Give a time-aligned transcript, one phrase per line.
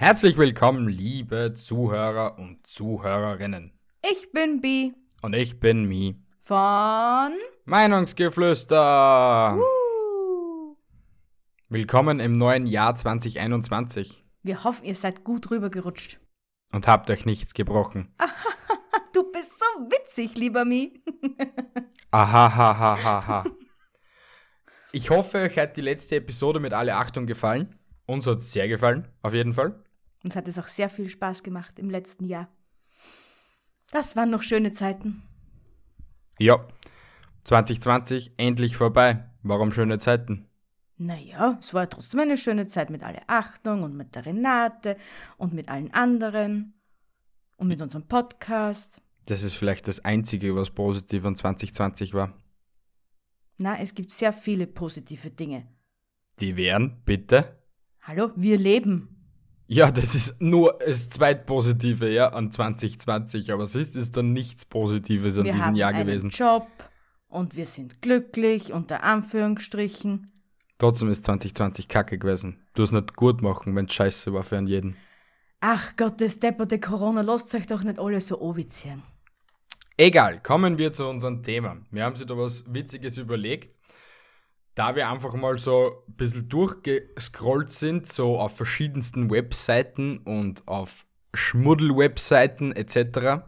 [0.00, 3.72] Herzlich willkommen, liebe Zuhörer und Zuhörerinnen.
[4.08, 6.22] Ich bin Bi Und ich bin Mi.
[6.46, 7.32] von
[7.64, 9.56] Meinungsgeflüster.
[9.58, 10.76] uh,
[11.68, 16.20] Willkommen im neuen Jahr 2021 Wir hoffen, ihr seid gut rübergerutscht.
[16.72, 18.14] und habt euch nichts gebrochen.
[19.14, 20.92] Du bist so witzig, lieber Mi.
[22.12, 23.42] Ahahahaha.
[24.92, 27.74] Ich hoffe, euch hat die letzte Episode mit alle Achtung gefallen.
[28.06, 29.82] Uns hat es sehr gefallen, auf jeden Fall.
[30.24, 32.48] Uns hat es auch sehr viel Spaß gemacht im letzten Jahr.
[33.90, 35.22] Das waren noch schöne Zeiten.
[36.38, 36.66] Ja,
[37.44, 39.24] 2020 endlich vorbei.
[39.42, 40.46] Warum schöne Zeiten?
[40.98, 44.96] Naja, es war trotzdem eine schöne Zeit mit aller Achtung und mit der Renate
[45.36, 46.74] und mit allen anderen
[47.56, 49.00] und mit unserem Podcast.
[49.26, 52.34] Das ist vielleicht das Einzige, was positiv an 2020 war.
[53.58, 55.68] Na, es gibt sehr viele positive Dinge.
[56.40, 57.62] Die wären, bitte?
[58.02, 59.17] Hallo, wir leben.
[59.70, 63.52] Ja, das ist nur das Zweitpositive, ja, an 2020.
[63.52, 66.30] Aber es ist, ist dann nichts Positives an wir diesem haben Jahr einen gewesen.
[66.30, 66.66] Job
[67.28, 70.32] und wir sind glücklich, unter Anführungsstrichen.
[70.78, 72.66] Trotzdem ist 2020 kacke gewesen.
[72.72, 74.96] Du es nicht gut machen, wenn scheiße war für einen jeden.
[75.60, 79.02] Ach Gott, das depperte Corona, lasst euch doch nicht alle so obizieren.
[79.98, 81.76] Egal, kommen wir zu unserem Thema.
[81.90, 83.76] Wir haben sich da was Witziges überlegt.
[84.78, 91.04] Da wir einfach mal so ein bisschen durchgescrollt sind, so auf verschiedensten Webseiten und auf
[91.34, 93.42] Schmuddel-Webseiten etc.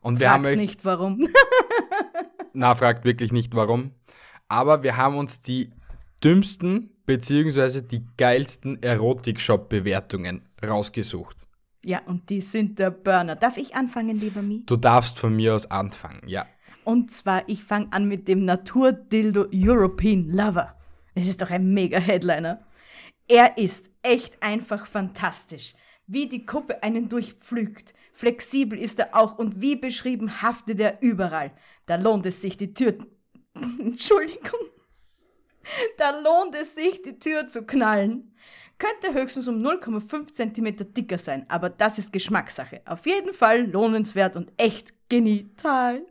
[0.00, 1.26] Und wir haben Fragt euch nicht warum.
[2.52, 3.96] Na, fragt wirklich nicht warum.
[4.46, 5.72] Aber wir haben uns die
[6.22, 11.36] dümmsten beziehungsweise die geilsten Erotik-Shop-Bewertungen rausgesucht.
[11.84, 13.34] ja, und die sind der Burner.
[13.34, 14.62] Darf ich anfangen, lieber Mi?
[14.66, 16.46] Du darfst von mir aus anfangen, ja.
[16.90, 20.74] Und zwar, ich fange an mit dem Naturdildo European Lover.
[21.14, 22.66] Das ist doch ein mega Headliner.
[23.28, 25.74] Er ist echt einfach fantastisch.
[26.08, 27.94] Wie die Kuppe einen durchpflügt.
[28.12, 31.52] Flexibel ist er auch und wie beschrieben haftet er überall.
[31.86, 32.98] Da lohnt es sich, die Tür.
[33.54, 34.58] Entschuldigung.
[35.96, 38.34] Da lohnt es sich, die Tür zu knallen.
[38.78, 42.80] Könnte höchstens um 0,5 cm dicker sein, aber das ist Geschmackssache.
[42.84, 46.04] Auf jeden Fall lohnenswert und echt genital.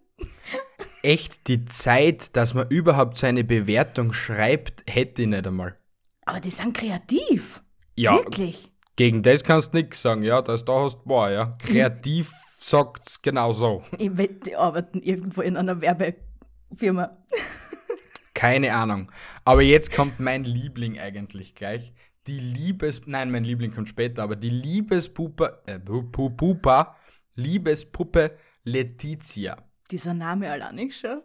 [1.01, 5.77] Echt die Zeit, dass man überhaupt seine Bewertung schreibt, hätte ich nicht einmal.
[6.25, 7.63] Aber die sind kreativ.
[7.95, 8.71] Ja, Wirklich.
[8.97, 11.53] gegen das kannst du nichts sagen, ja, das da hast du wahr, ja.
[11.65, 13.83] Kreativ sagt's genau so.
[13.97, 17.17] Ich wette, die arbeiten irgendwo in einer Werbefirma.
[18.33, 19.11] Keine Ahnung.
[19.45, 21.93] Aber jetzt kommt mein Liebling eigentlich gleich.
[22.27, 23.01] Die Liebes...
[23.05, 25.59] Nein, mein Liebling kommt später, aber die Liebespupa...
[25.65, 26.95] Äh, Pu- Pu- Pupa...
[27.35, 29.57] Liebespuppe Letizia.
[29.91, 31.21] Dieser Name allein schon.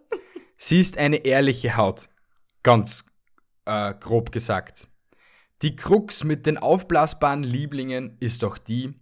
[0.56, 2.08] Sie ist eine ehrliche Haut.
[2.62, 3.04] Ganz
[3.66, 4.88] äh, grob gesagt.
[5.62, 8.94] Die Krux mit den aufblasbaren Lieblingen ist doch die,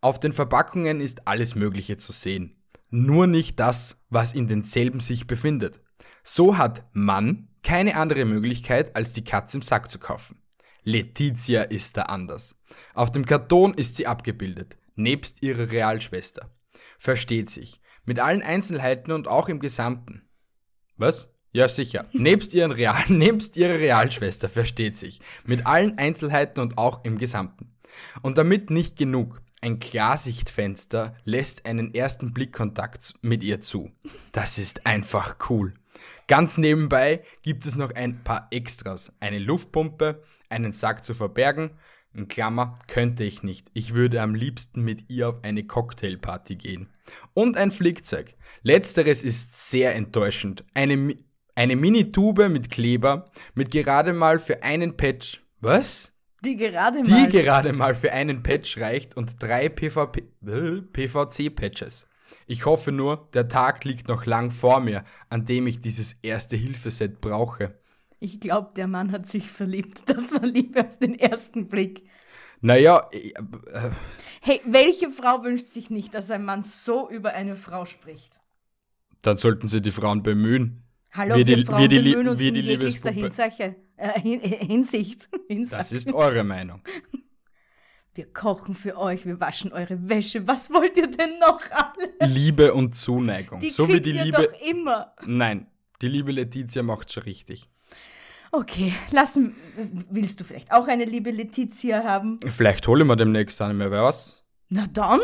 [0.00, 2.62] auf den Verpackungen ist alles Mögliche zu sehen.
[2.90, 5.80] Nur nicht das, was in denselben sich befindet.
[6.22, 10.40] So hat Mann keine andere Möglichkeit, als die Katze im Sack zu kaufen.
[10.84, 12.54] Letizia ist da anders.
[12.94, 16.54] Auf dem Karton ist sie abgebildet, nebst ihrer Realschwester.
[16.98, 17.80] Versteht sich.
[18.06, 20.22] Mit allen Einzelheiten und auch im Gesamten.
[20.96, 21.28] Was?
[21.52, 22.06] Ja, sicher.
[22.12, 25.20] Nebst, ihren Real, nebst ihrer Realschwester, versteht sich.
[25.44, 27.74] Mit allen Einzelheiten und auch im Gesamten.
[28.22, 29.42] Und damit nicht genug.
[29.60, 33.90] Ein Klarsichtfenster lässt einen ersten Blickkontakt mit ihr zu.
[34.32, 35.74] Das ist einfach cool.
[36.28, 39.12] Ganz nebenbei gibt es noch ein paar Extras.
[39.18, 41.70] Eine Luftpumpe, einen Sack zu verbergen.
[42.16, 43.68] In Klammer, könnte ich nicht.
[43.74, 46.88] Ich würde am liebsten mit ihr auf eine Cocktailparty gehen.
[47.34, 48.32] Und ein Flickzeug.
[48.62, 50.64] Letzteres ist sehr enttäuschend.
[50.72, 51.14] Eine,
[51.54, 55.42] eine Mini-Tube mit Kleber, mit gerade mal für einen Patch.
[55.60, 56.14] Was?
[56.42, 57.28] Die gerade Die mal.
[57.28, 62.06] gerade mal für einen Patch reicht und drei PVP, äh, PVC-Patches.
[62.46, 66.56] Ich hoffe nur, der Tag liegt noch lang vor mir, an dem ich dieses erste
[66.56, 67.78] Hilfeset brauche.
[68.18, 70.02] Ich glaube, der Mann hat sich verliebt.
[70.06, 72.06] Das war Liebe auf den ersten Blick.
[72.60, 73.90] Naja, äh, äh,
[74.40, 78.40] Hey, welche Frau wünscht sich nicht, dass ein Mann so über eine Frau spricht?
[79.22, 80.84] dann sollten sie die Frauen bemühen.
[81.12, 83.50] Hallo, wir die- Frauen wie die bemühen uns in die jeglichster Liebespuppe.
[83.56, 85.28] Hinsache, äh, Hin Hinsicht.
[85.48, 85.78] Hinsache.
[85.80, 86.82] Das ist eure Meinung.
[88.14, 90.46] Wir kochen für euch, wir waschen eure Wäsche.
[90.46, 92.34] Was wollt ihr denn noch alles?
[92.34, 93.60] Liebe und Zuneigung.
[93.60, 94.48] Die so wie die ihr Liebe.
[94.50, 95.12] doch immer.
[95.26, 95.66] Nein,
[96.00, 97.68] die liebe Letizia macht schon richtig.
[98.52, 99.54] Okay, lassen.
[100.10, 102.38] Willst du vielleicht auch eine liebe Letizia haben?
[102.46, 104.44] Vielleicht hole ich mir demnächst eine mehr, wer was?
[104.68, 105.20] Na dann.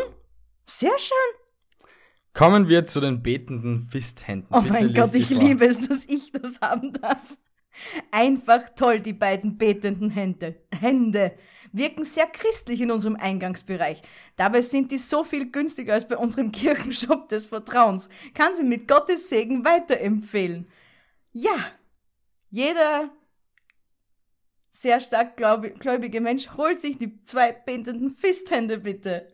[0.65, 1.87] Sehr schön.
[2.33, 4.47] Kommen wir zu den betenden Fisthänden.
[4.51, 5.43] Oh Bitte mein Gott, ich vor.
[5.43, 7.37] liebe es, dass ich das haben darf.
[8.11, 10.55] Einfach toll, die beiden betenden Hände.
[10.71, 11.33] Hände
[11.71, 14.01] wirken sehr christlich in unserem Eingangsbereich.
[14.35, 18.09] Dabei sind die so viel günstiger als bei unserem Kirchenshop des Vertrauens.
[18.33, 20.67] Kann sie mit Gottes Segen weiterempfehlen.
[21.31, 21.55] Ja,
[22.53, 23.09] jeder
[24.69, 29.27] sehr stark gläubige Mensch holt sich die zwei betenden Fisthände bitte.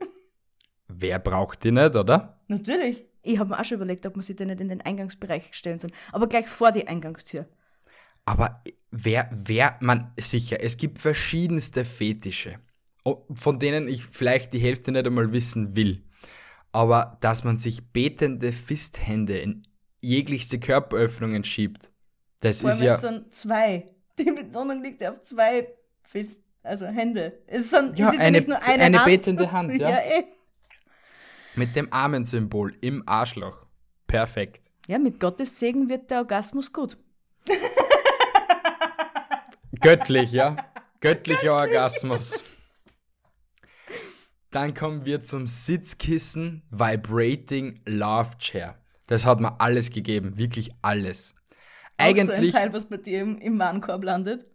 [0.88, 2.42] Wer braucht die nicht, oder?
[2.48, 3.06] Natürlich.
[3.21, 5.80] Ich habe mir auch schon überlegt, ob man sie denn nicht in den Eingangsbereich stellen
[5.80, 5.92] soll.
[6.13, 7.45] Aber gleich vor die Eingangstür.
[8.24, 12.60] Aber wer, wer, man, sicher, es gibt verschiedenste Fetische,
[13.33, 16.06] von denen ich vielleicht die Hälfte nicht einmal wissen will.
[16.71, 19.68] Aber dass man sich betende Fisthände in
[20.00, 21.92] jeglichste Körperöffnungen schiebt,
[22.39, 22.95] das Vor ist ja.
[22.95, 23.89] Es sind zwei.
[24.18, 25.68] Die Betonung liegt ja auf zwei
[26.03, 27.39] Fist, also Hände.
[27.47, 29.06] Es, sind, ja, es ist eine, nicht nur eine, eine Hand.
[29.06, 29.89] betende Hand, ja.
[29.89, 30.24] ja eh.
[31.56, 33.65] Mit dem Armensymbol im Arschloch.
[34.07, 34.62] Perfekt.
[34.88, 36.97] Ja, mit Gottes Segen wird der Orgasmus gut.
[39.81, 40.56] Göttlich, ja.
[41.00, 42.44] Göttlicher Orgasmus.
[44.51, 48.80] Dann kommen wir zum Sitzkissen Vibrating Love Chair.
[49.06, 51.35] Das hat mir alles gegeben, wirklich alles.
[52.00, 52.30] Eigentlich.
[52.30, 54.50] Auch so ein Teil, was bei dir im, im Warenkorb landet?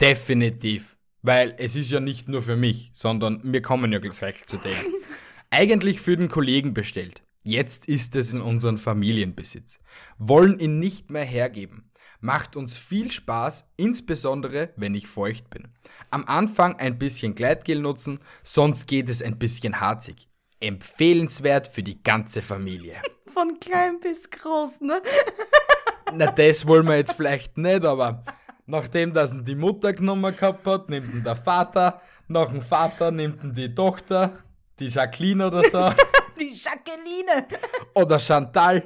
[0.00, 0.96] Definitiv.
[1.22, 4.74] Weil es ist ja nicht nur für mich, sondern wir kommen ja gleich zu dem.
[5.50, 7.22] Eigentlich für den Kollegen bestellt.
[7.42, 9.80] Jetzt ist es in unserem Familienbesitz.
[10.18, 11.90] Wollen ihn nicht mehr hergeben.
[12.20, 15.68] Macht uns viel Spaß, insbesondere wenn ich feucht bin.
[16.10, 20.28] Am Anfang ein bisschen Gleitgel nutzen, sonst geht es ein bisschen harzig.
[20.60, 23.00] Empfehlenswert für die ganze Familie.
[23.26, 25.00] Von klein bis groß, ne?
[26.14, 28.24] Na, das wollen wir jetzt vielleicht nicht, aber
[28.66, 33.42] nachdem das die Mutter genommen gehabt hat, nimmt ihn der Vater, nach dem Vater nimmt
[33.42, 34.38] ihn die Tochter,
[34.78, 35.90] die Jacqueline oder so.
[36.40, 37.46] die Jacqueline!
[37.94, 38.84] Oder Chantal.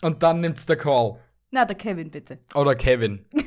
[0.00, 1.18] Und dann nimmt's der Karl.
[1.50, 2.38] Na, der Kevin bitte.
[2.54, 3.24] Oder Kevin.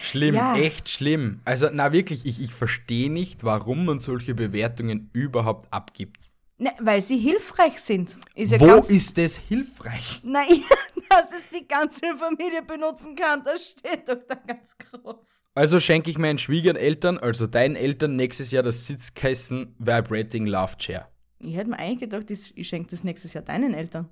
[0.00, 0.56] schlimm, ja.
[0.56, 1.40] echt schlimm.
[1.44, 6.25] Also, na wirklich, ich, ich verstehe nicht, warum man solche Bewertungen überhaupt abgibt.
[6.58, 8.16] Ne, weil sie hilfreich sind.
[8.34, 10.22] Ist ja Wo ist das hilfreich?
[10.24, 10.48] Nein,
[11.10, 15.44] dass es die ganze Familie benutzen kann, das steht doch da ganz groß.
[15.54, 21.10] Also schenke ich meinen Schwiegereltern, also deinen Eltern, nächstes Jahr das Sitzkissen Vibrating Love Chair.
[21.40, 24.08] Ich hätte mir eigentlich gedacht, ich schenke das nächstes Jahr deinen Eltern.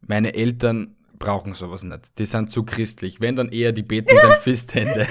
[0.00, 2.18] Meine Eltern brauchen sowas nicht.
[2.18, 3.20] Die sind zu christlich.
[3.20, 5.06] Wenn dann eher die betenden Fisthände.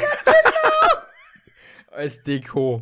[1.92, 2.82] Als Deko.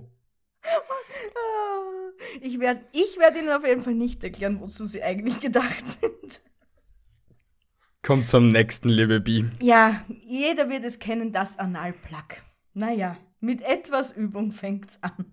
[2.41, 6.41] Ich werde ich werd Ihnen auf jeden Fall nicht erklären, wozu sie eigentlich gedacht sind.
[8.01, 9.49] Kommt zum nächsten, liebe Bi.
[9.61, 12.43] Ja, jeder wird es kennen, das Analplug.
[12.73, 15.25] Naja, mit etwas Übung fängt's an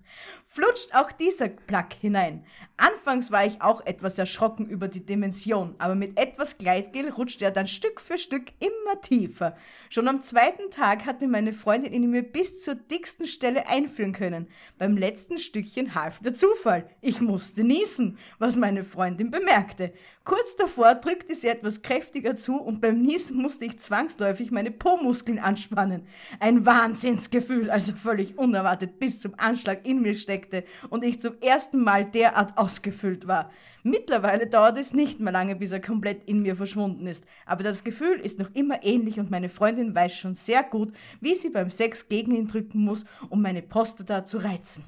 [0.52, 2.44] flutscht auch dieser Plug hinein.
[2.76, 7.50] Anfangs war ich auch etwas erschrocken über die Dimension, aber mit etwas Gleitgel rutschte er
[7.52, 9.56] dann Stück für Stück immer tiefer.
[9.90, 14.48] Schon am zweiten Tag hatte meine Freundin ihn mir bis zur dicksten Stelle einführen können.
[14.76, 16.90] Beim letzten Stückchen half der Zufall.
[17.00, 19.92] Ich musste niesen, was meine Freundin bemerkte.
[20.30, 25.40] Kurz davor drückte sie etwas kräftiger zu und beim Niesen musste ich zwangsläufig meine Po-Muskeln
[25.40, 26.06] anspannen.
[26.38, 31.34] Ein Wahnsinnsgefühl, also völlig unerwartet bis zum Anschlag in mir steckt steckte und ich zum
[31.40, 33.50] ersten Mal derart ausgefüllt war.
[33.82, 37.82] Mittlerweile dauert es nicht mehr lange, bis er komplett in mir verschwunden ist, aber das
[37.82, 41.70] Gefühl ist noch immer ähnlich und meine Freundin weiß schon sehr gut, wie sie beim
[41.70, 44.84] Sex gegen ihn drücken muss, um meine Prostata zu reizen.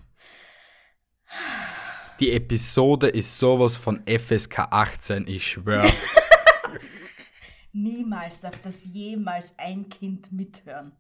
[2.23, 5.93] Die Episode ist sowas von FSK 18, ich schwöre.
[7.73, 10.93] Niemals darf das jemals ein Kind mithören.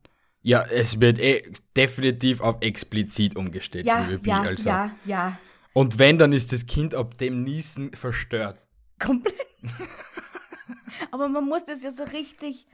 [0.42, 1.44] Ja, es wird eh
[1.76, 3.86] definitiv auf explizit umgestellt.
[3.86, 4.68] Ja, ja, also.
[4.68, 5.38] ja, ja.
[5.72, 8.66] Und wenn, dann ist das Kind ab dem Niesen verstört.
[8.98, 9.36] Komplett.
[11.12, 12.66] Aber man muss das ja so richtig,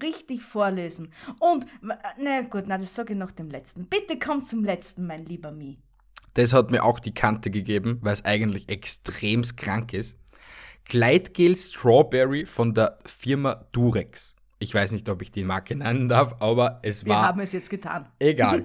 [0.00, 1.12] richtig vorlesen.
[1.40, 3.88] Und, na gut, na, das sage ich noch dem letzten.
[3.88, 5.80] Bitte komm zum letzten, mein lieber Mi.
[6.34, 10.16] Das hat mir auch die Kante gegeben, weil es eigentlich extrem krank ist.
[10.84, 14.34] Gleitgel Strawberry von der Firma Durex.
[14.58, 17.22] Ich weiß nicht, ob ich die Marke nennen darf, aber es war.
[17.22, 18.08] Wir haben es jetzt getan.
[18.18, 18.64] Egal.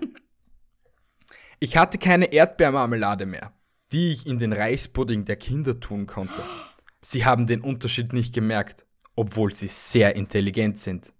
[1.59, 3.53] ich hatte keine Erdbeermarmelade mehr,
[3.91, 6.43] die ich in den Reispudding der Kinder tun konnte.
[7.01, 11.11] Sie haben den Unterschied nicht gemerkt, obwohl sie sehr intelligent sind.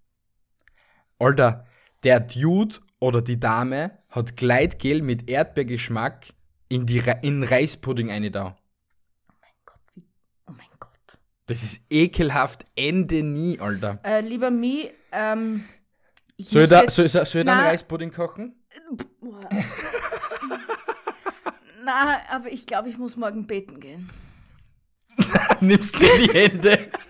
[1.20, 1.66] Alter,
[2.04, 6.27] der Dude oder die Dame hat Gleitgel mit Erdbeergeschmack
[6.69, 8.57] in, die Re in Reispudding eine da.
[11.47, 14.00] Das ist ekelhaft, Ende nie, Alter.
[14.03, 15.63] Äh, lieber Mi, ähm.
[16.36, 18.62] Ich soll, ich da, soll, soll, soll ich dann Reispudding kochen?
[21.83, 24.09] Na, aber ich glaube, ich muss morgen beten gehen.
[25.62, 26.91] Nimmst dir die Hände.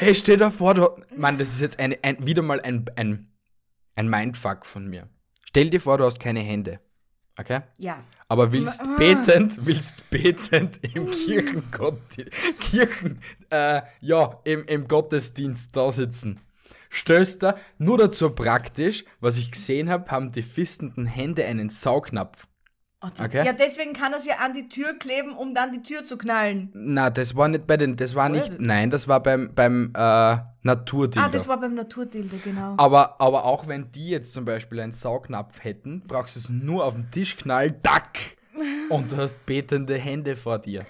[0.00, 3.32] Hey, stell dir vor, du, Mann, das ist jetzt eine, ein, wieder mal ein, ein,
[3.96, 5.08] ein Mindfuck von mir.
[5.58, 6.78] Stell dir vor, du hast keine Hände.
[7.36, 7.62] Okay?
[7.78, 8.04] Ja.
[8.28, 8.94] Aber willst Ah.
[8.96, 12.00] betend, willst betend im Kirchengott,
[12.60, 16.40] Kirchen, äh, ja, im, im Gottesdienst da sitzen.
[16.92, 22.46] Stellst da, nur dazu praktisch, was ich gesehen habe, haben die fistenden Hände einen Saugnapf.
[23.00, 23.46] Okay.
[23.46, 26.18] Ja, deswegen kann er es ja an die Tür kleben, um dann die Tür zu
[26.18, 26.70] knallen.
[26.74, 30.38] Na, das war nicht bei den, das war nicht, nein, das war beim, beim äh,
[30.62, 31.20] Naturdildo.
[31.20, 32.74] Ah, das war beim Naturdildo, genau.
[32.76, 36.84] aber, aber auch wenn die jetzt zum Beispiel einen Saugnapf hätten, brauchst du es nur
[36.84, 38.18] auf den Tisch knallen, tack!
[38.88, 40.84] Und du hast betende Hände vor dir.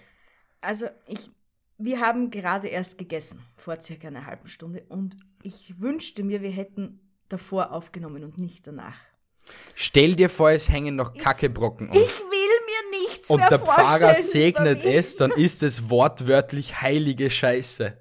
[0.63, 1.31] Also, ich,
[1.77, 4.85] wir haben gerade erst gegessen, vor circa einer halben Stunde.
[4.89, 8.97] Und ich wünschte mir, wir hätten davor aufgenommen und nicht danach.
[9.75, 11.95] Stell dir vor, es hängen noch Kackebrocken um.
[11.97, 13.87] Ich will mir nichts Und mehr der vorstellen.
[13.87, 17.97] Pfarrer segnet es, dann ist es wortwörtlich heilige Scheiße.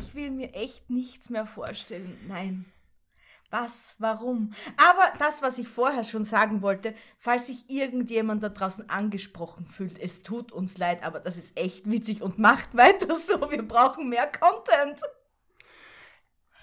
[0.00, 2.18] Ich will mir echt nichts mehr vorstellen.
[2.26, 2.64] Nein.
[3.50, 3.96] Was?
[3.98, 4.52] Warum?
[4.76, 9.98] Aber das, was ich vorher schon sagen wollte, falls sich irgendjemand da draußen angesprochen fühlt,
[9.98, 13.50] es tut uns leid, aber das ist echt witzig und macht weiter so.
[13.50, 15.00] Wir brauchen mehr Content.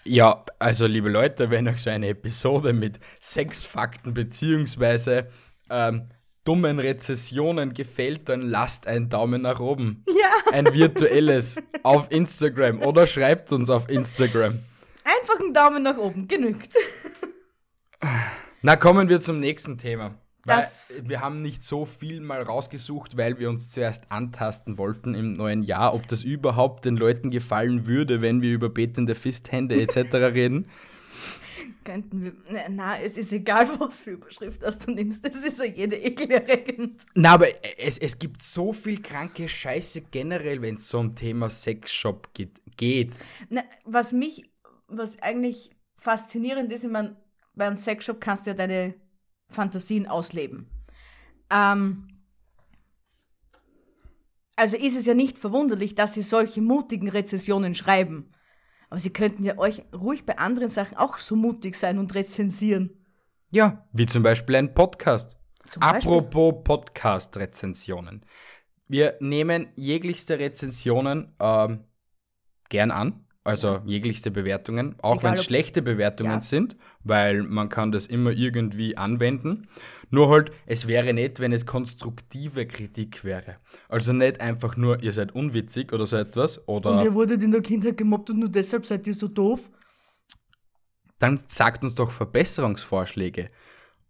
[0.08, 5.28] Ja, also liebe Leute, wenn euch so eine Episode mit Sexfakten beziehungsweise
[5.70, 6.10] ähm,
[6.44, 10.04] dummen Rezessionen gefällt, dann lasst einen Daumen nach oben.
[10.08, 14.60] Ja, Ein virtuelles auf Instagram oder schreibt uns auf Instagram.
[15.04, 16.28] einfach einen Daumen nach oben.
[16.28, 16.74] Genügt.
[18.62, 20.20] Na, kommen wir zum nächsten Thema.
[20.46, 25.34] Das- wir haben nicht so viel mal rausgesucht, weil wir uns zuerst antasten wollten im
[25.34, 29.96] neuen Jahr, ob das überhaupt den Leuten gefallen würde, wenn wir über betende Fisthände etc.
[30.14, 30.68] reden.
[31.84, 32.34] Könnten wir.
[32.50, 35.26] Na, na, es ist egal, was für Überschrift das du nimmst.
[35.28, 37.06] Es ist ja jede ekelerregend.
[37.14, 37.48] Na, aber
[37.78, 42.60] es, es gibt so viel kranke Scheiße generell, wenn es so um Thema Sexshop geht.
[42.78, 43.14] geht.
[43.50, 44.50] Na, was mich,
[44.88, 47.16] was eigentlich faszinierend ist, ich meine,
[47.56, 48.96] bei einem Sexshop kannst du ja deine
[49.50, 50.70] Fantasien ausleben.
[51.50, 52.08] Ähm,
[54.56, 58.32] also ist es ja nicht verwunderlich, dass sie solche mutigen Rezessionen schreiben.
[58.90, 63.06] Aber sie könnten ja euch ruhig bei anderen Sachen auch so mutig sein und rezensieren.
[63.52, 65.38] Ja, wie zum Beispiel ein Podcast.
[65.68, 65.82] Zum?
[65.82, 68.26] Apropos Podcast-Rezensionen.
[68.88, 71.86] Wir nehmen jeglichste Rezensionen ähm,
[72.70, 73.25] gern an.
[73.46, 76.42] Also jeglichste Bewertungen, auch wenn es schlechte Bewertungen Ja.
[76.42, 79.68] sind, weil man kann das immer irgendwie anwenden.
[80.10, 83.58] Nur halt, es wäre nett, wenn es konstruktive Kritik wäre.
[83.88, 86.68] Also nicht einfach nur, ihr seid unwitzig oder so etwas.
[86.68, 89.70] Oder Und ihr wurdet in der Kindheit gemobbt und nur deshalb seid ihr so doof.
[91.20, 93.50] dann sagt uns doch Verbesserungsvorschläge.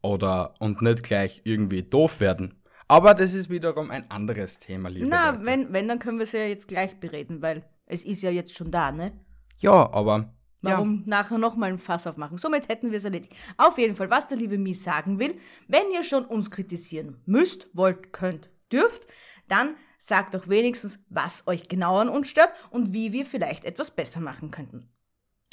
[0.01, 2.61] Oder und nicht gleich irgendwie doof werden.
[2.87, 5.45] Aber das ist wiederum ein anderes Thema, liebe Na, Leute.
[5.45, 8.55] wenn, wenn, dann können wir es ja jetzt gleich bereden, weil es ist ja jetzt
[8.55, 9.19] schon da, ne?
[9.57, 10.33] Ja, aber.
[10.61, 12.39] Warum nachher nochmal ein Fass aufmachen?
[12.39, 13.33] Somit hätten wir es erledigt.
[13.55, 15.35] Auf jeden Fall, was der liebe Mies sagen will,
[15.67, 19.05] wenn ihr schon uns kritisieren müsst, wollt, könnt, dürft,
[19.47, 23.91] dann sagt doch wenigstens, was euch genau an uns stört und wie wir vielleicht etwas
[23.91, 24.79] besser machen könnten.
[24.79, 24.87] Ja.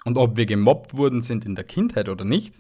[0.05, 2.55] Und ob wir gemobbt worden sind in der Kindheit oder nicht,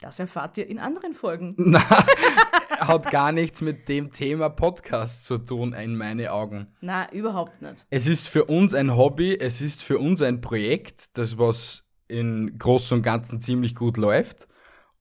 [0.00, 1.54] Das erfahrt ihr in anderen Folgen.
[1.56, 6.68] na, hat gar nichts mit dem Thema Podcast zu tun, in meine Augen.
[6.80, 7.84] Na, überhaupt nicht.
[7.90, 12.56] Es ist für uns ein Hobby, es ist für uns ein Projekt, das was in
[12.58, 14.46] Großen und Ganzen ziemlich gut läuft.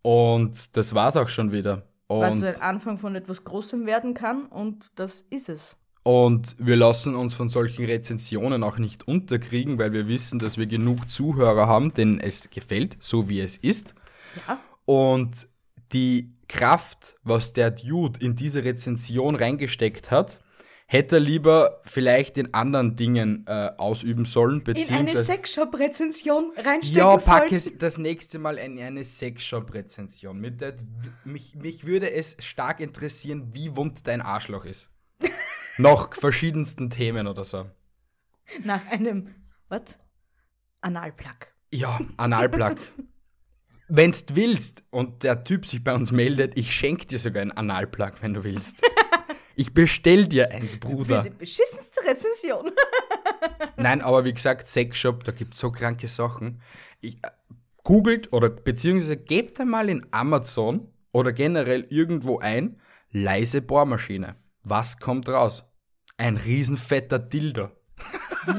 [0.02, 1.84] Und das war's auch schon wieder.
[2.08, 5.78] Was Und ein Anfang von etwas Großem werden kann und das ist es.
[6.02, 10.66] Und wir lassen uns von solchen Rezensionen auch nicht unterkriegen, weil wir wissen, dass wir
[10.66, 13.94] genug Zuhörer haben, denen es gefällt, so wie es ist.
[14.48, 14.58] Ja.
[14.88, 15.50] Und
[15.92, 20.40] die Kraft, was der Dude in diese Rezension reingesteckt hat,
[20.86, 25.18] hätte er lieber vielleicht in anderen Dingen äh, ausüben sollen, In eine.
[25.18, 27.56] Sexshop-Rezension reinstecken ja, pack sollen.
[27.56, 30.40] es das nächste Mal in eine Sexshop-Rezension.
[31.26, 34.90] Mich, mich würde es stark interessieren, wie wund dein Arschloch ist.
[35.78, 37.70] Nach verschiedensten Themen oder so.
[38.64, 39.36] Nach einem,
[39.68, 40.00] was?
[40.80, 41.48] Analplug.
[41.72, 42.78] Ja, Analplug.
[43.90, 47.52] Wenn's du willst und der Typ sich bei uns meldet, ich schenk dir sogar ein
[47.52, 48.82] Analplug, wenn du willst.
[49.60, 51.24] Ich bestell dir eins, Bruder.
[51.24, 52.72] die beschissenste Rezension.
[53.78, 56.62] Nein, aber wie gesagt, Sexshop, da gibt's so kranke Sachen.
[57.02, 57.30] Ich, äh,
[57.84, 62.80] googelt oder beziehungsweise gebt einmal in Amazon oder generell irgendwo ein,
[63.12, 64.36] leise Bohrmaschine.
[64.64, 65.64] Was kommt raus?
[66.18, 67.72] Ein riesenfetter Dildo.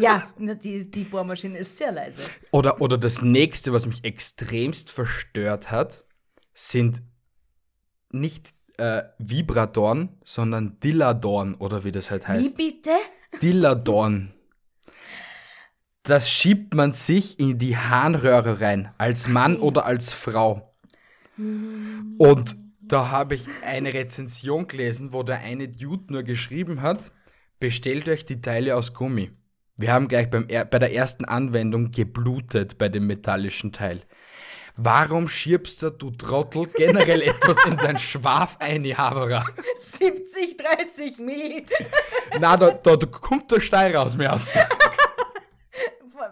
[0.01, 2.23] Ja, na, die, die Bohrmaschine ist sehr leise.
[2.51, 6.05] Oder, oder das nächste, was mich extremst verstört hat,
[6.55, 7.03] sind
[8.11, 12.57] nicht äh, Vibratoren, sondern Dilladoren oder wie das halt Wie heißt.
[12.57, 12.91] bitte?
[13.43, 14.33] Dilladorn.
[16.03, 20.75] Das schiebt man sich in die Harnröhre rein, als Mann oder als Frau.
[21.37, 27.13] Und da habe ich eine Rezension gelesen, wo der eine Dude nur geschrieben hat,
[27.59, 29.31] bestellt euch die Teile aus Gummi.
[29.77, 34.03] Wir haben gleich beim bei der ersten Anwendung geblutet bei dem metallischen Teil.
[34.81, 39.45] Warum schiebst du, du Trottel, generell etwas in dein Schwaf ein, Havara?
[39.79, 41.67] 70, 30 Mi.
[42.41, 44.57] Na, da, da, da kommt der Stein raus mir aus.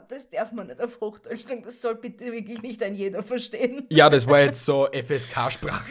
[0.09, 1.63] Das darf man nicht auf Hochdeutsch sagen.
[1.65, 3.87] Das soll bitte wirklich nicht ein jeder verstehen.
[3.91, 5.91] Ja, das war jetzt so FSK-Sprache.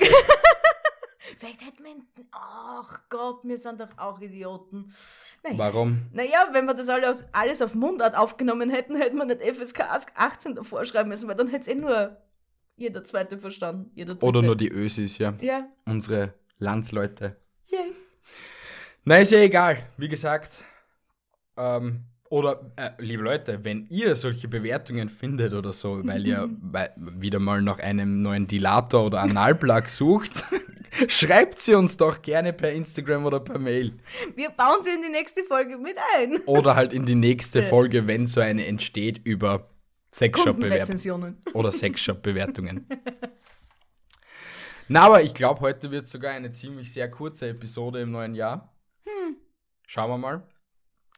[1.40, 1.96] Vielleicht hätten wir.
[2.32, 4.94] Ach Gott, wir sind doch auch Idioten.
[5.44, 5.58] Naja.
[5.58, 6.04] Warum?
[6.12, 9.82] Naja, wenn wir das alle aus, alles auf Mundart aufgenommen hätten, hätten wir nicht FSK
[10.16, 12.18] 18 davor schreiben müssen, weil dann hätte es eh nur
[12.78, 13.92] jeder Zweite verstanden.
[13.96, 14.22] Jeder.
[14.22, 15.34] Oder nur die Ösis, ja.
[15.42, 15.68] Ja.
[15.86, 17.38] Unsere Landsleute.
[17.70, 17.94] Yay.
[19.04, 19.78] Na, ist ja egal.
[19.98, 20.52] Wie gesagt.
[21.58, 26.50] Ähm, oder, äh, liebe Leute, wenn ihr solche Bewertungen findet oder so, weil ihr
[26.96, 30.44] wieder mal nach einem neuen Dilator oder Analplug sucht,
[31.08, 33.98] schreibt sie uns doch gerne per Instagram oder per Mail.
[34.36, 36.40] Wir bauen sie in die nächste Folge mit ein.
[36.46, 39.70] Oder halt in die nächste Folge, wenn so eine entsteht über
[40.14, 41.42] Sexshop-Bewertungen.
[41.54, 42.88] Oder Sexshop-Bewertungen.
[44.88, 48.76] Na, aber ich glaube, heute wird sogar eine ziemlich sehr kurze Episode im neuen Jahr.
[49.88, 50.48] Schauen wir mal.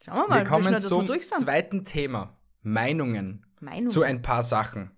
[0.04, 1.42] Schauen wir mal, wir kommen schnell wir zum durch sind.
[1.42, 2.38] zweiten Thema.
[2.62, 3.90] Meinungen Meinung.
[3.90, 4.90] zu ein paar Sachen.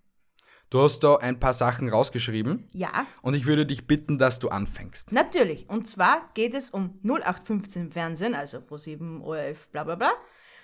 [0.70, 4.50] Du hast da ein paar Sachen rausgeschrieben ja, und ich würde dich bitten, dass du
[4.50, 5.10] anfängst.
[5.10, 5.68] natürlich.
[5.68, 10.12] Und zwar geht es um 0815 Fernsehen, also Pro7, ORF, bla bla bla,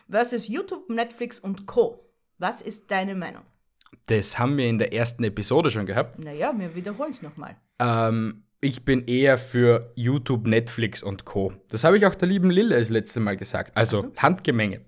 [0.09, 2.09] versus YouTube, Netflix und Co.
[2.39, 3.43] Was ist deine Meinung?
[4.07, 6.21] Das haben wir in der ersten Episode schon gehabt.
[6.21, 7.57] Naja, wir wiederholen es nochmal.
[7.81, 11.53] Ähm, ich bin eher für YouTube, Netflix und Co.
[11.69, 13.77] Das habe ich auch der lieben Lille das letzte Mal gesagt.
[13.77, 14.83] Also Handgemenge.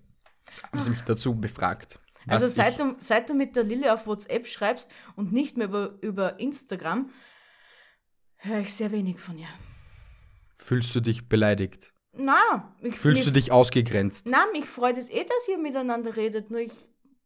[0.71, 1.99] Haben sie mich dazu befragt.
[2.29, 5.69] Also was seit du, seit du mit der Lille auf WhatsApp schreibst und nicht mehr
[5.69, 7.11] über, über Instagram,
[8.37, 9.49] höre ich sehr wenig von ihr.
[10.59, 11.93] Fühlst du dich beleidigt?
[12.13, 14.27] Na, ich, Fühlst du mich, dich ausgegrenzt?
[14.29, 16.73] na, mich freut es eh, dass ihr miteinander redet, nur ich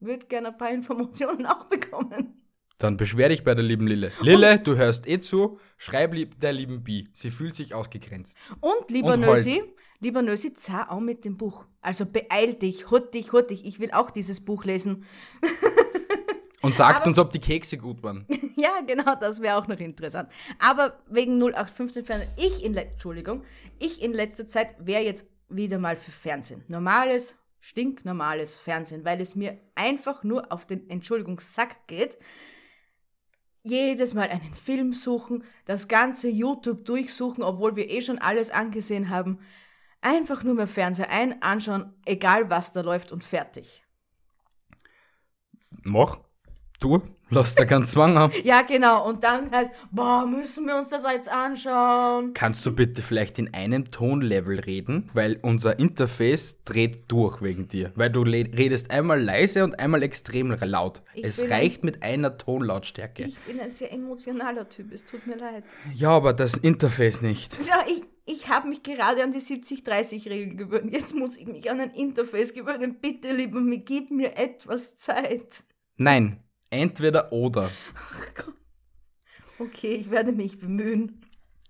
[0.00, 2.38] würde gerne ein paar Informationen auch bekommen.
[2.78, 4.10] Dann beschwer dich bei der lieben Lille.
[4.22, 5.60] Lille, du hörst eh zu.
[5.76, 7.08] Schreib lieb der lieben Bi.
[7.14, 8.36] Sie fühlt sich ausgegrenzt.
[8.60, 9.20] Und lieber Und.
[9.20, 9.62] Nösi,
[10.02, 11.64] lieber Nösi, zahl auch mit dem Buch.
[11.80, 13.64] Also beeil dich, hut dich, hut dich.
[13.64, 15.06] Ich will auch dieses Buch lesen.
[16.60, 18.26] Und sagt uns, ob die Kekse gut waren.
[18.56, 20.30] ja, genau, das wäre auch noch interessant.
[20.60, 23.42] Aber wegen 0815 Fernsehen, ich in, Entschuldigung,
[23.80, 26.62] ich in letzter Zeit wäre jetzt wieder mal für Fernsehen.
[26.68, 32.16] Normales, stinknormales Fernsehen, weil es mir einfach nur auf den, Entschuldigung, Sack geht.
[33.64, 39.08] Jedes Mal einen Film suchen, das ganze YouTube durchsuchen, obwohl wir eh schon alles angesehen
[39.08, 39.38] haben.
[40.02, 43.84] Einfach nur mehr Fernseher ein, anschauen, egal was da läuft und fertig.
[45.84, 46.18] Mach.
[46.82, 47.00] Du.
[47.30, 48.32] Lass da keinen Zwang haben.
[48.44, 49.08] Ja, genau.
[49.08, 52.34] Und dann heißt, boah, müssen wir uns das jetzt anschauen?
[52.34, 55.08] Kannst du bitte vielleicht in einem Tonlevel reden?
[55.14, 57.92] Weil unser Interface dreht durch wegen dir.
[57.94, 61.02] Weil du redest einmal leise und einmal extrem laut.
[61.14, 63.22] Ich es reicht mit einer Tonlautstärke.
[63.22, 65.62] Ich bin ein sehr emotionaler Typ, es tut mir leid.
[65.94, 67.56] ja, aber das Interface nicht.
[67.64, 70.92] Ja, ich, ich habe mich gerade an die 70-30-Regel gewöhnt.
[70.92, 72.96] Jetzt muss ich mich an ein Interface gewöhnen.
[73.00, 75.62] Bitte, lieber, mir, gib mir etwas Zeit.
[75.96, 76.41] Nein,
[76.72, 77.70] entweder oder.
[79.58, 81.24] Okay, ich werde mich bemühen.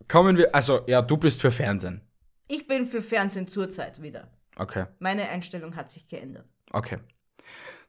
[0.09, 2.01] Kommen wir, also ja, du bist für Fernsehen.
[2.49, 4.31] Ich bin für Fernsehen zurzeit wieder.
[4.57, 6.47] Okay, Meine Einstellung hat sich geändert.
[6.73, 6.99] okay.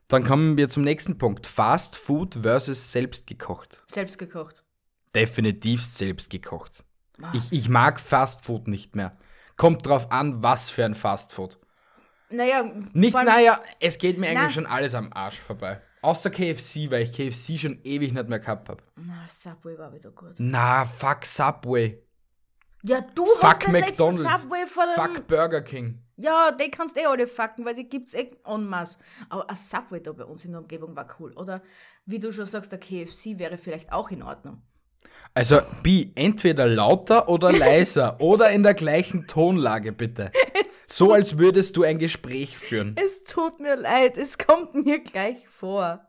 [0.08, 1.46] Dann kommen wir zum nächsten Punkt.
[1.46, 3.82] Fast Food versus selbst gekocht.
[3.86, 4.62] Selbst gekocht.
[5.14, 6.84] Definitiv selbst gekocht.
[7.22, 7.32] Ah.
[7.32, 9.16] Ich, ich mag Fast Food nicht mehr.
[9.56, 11.58] Kommt drauf an, was für ein Fast Food.
[12.28, 14.50] Naja, Nicht, naja, es geht mir eigentlich Na.
[14.50, 15.80] schon alles am Arsch vorbei.
[16.04, 18.82] Außer KFC, weil ich KFC schon ewig nicht mehr gehabt habe.
[18.96, 20.34] Na, Subway war wieder gut.
[20.36, 21.98] Na, fuck Subway.
[22.82, 24.22] Ja, du Fuck hast den McDonald's.
[24.22, 25.02] letzten Subway vor dem...
[25.14, 26.00] Fuck Burger King.
[26.16, 28.98] Ja, die kannst eh alle fucken, weil die gibt's eh en masse.
[29.30, 31.32] Aber ein Subway da bei uns in der Umgebung war cool.
[31.32, 31.62] Oder
[32.04, 34.60] wie du schon sagst, der KFC wäre vielleicht auch in Ordnung.
[35.32, 40.30] Also, Bi, entweder lauter oder leiser oder in der gleichen Tonlage, bitte.
[40.86, 42.96] So, als würdest du ein Gespräch führen.
[42.96, 46.06] Es tut mir leid, es kommt mir gleich vor.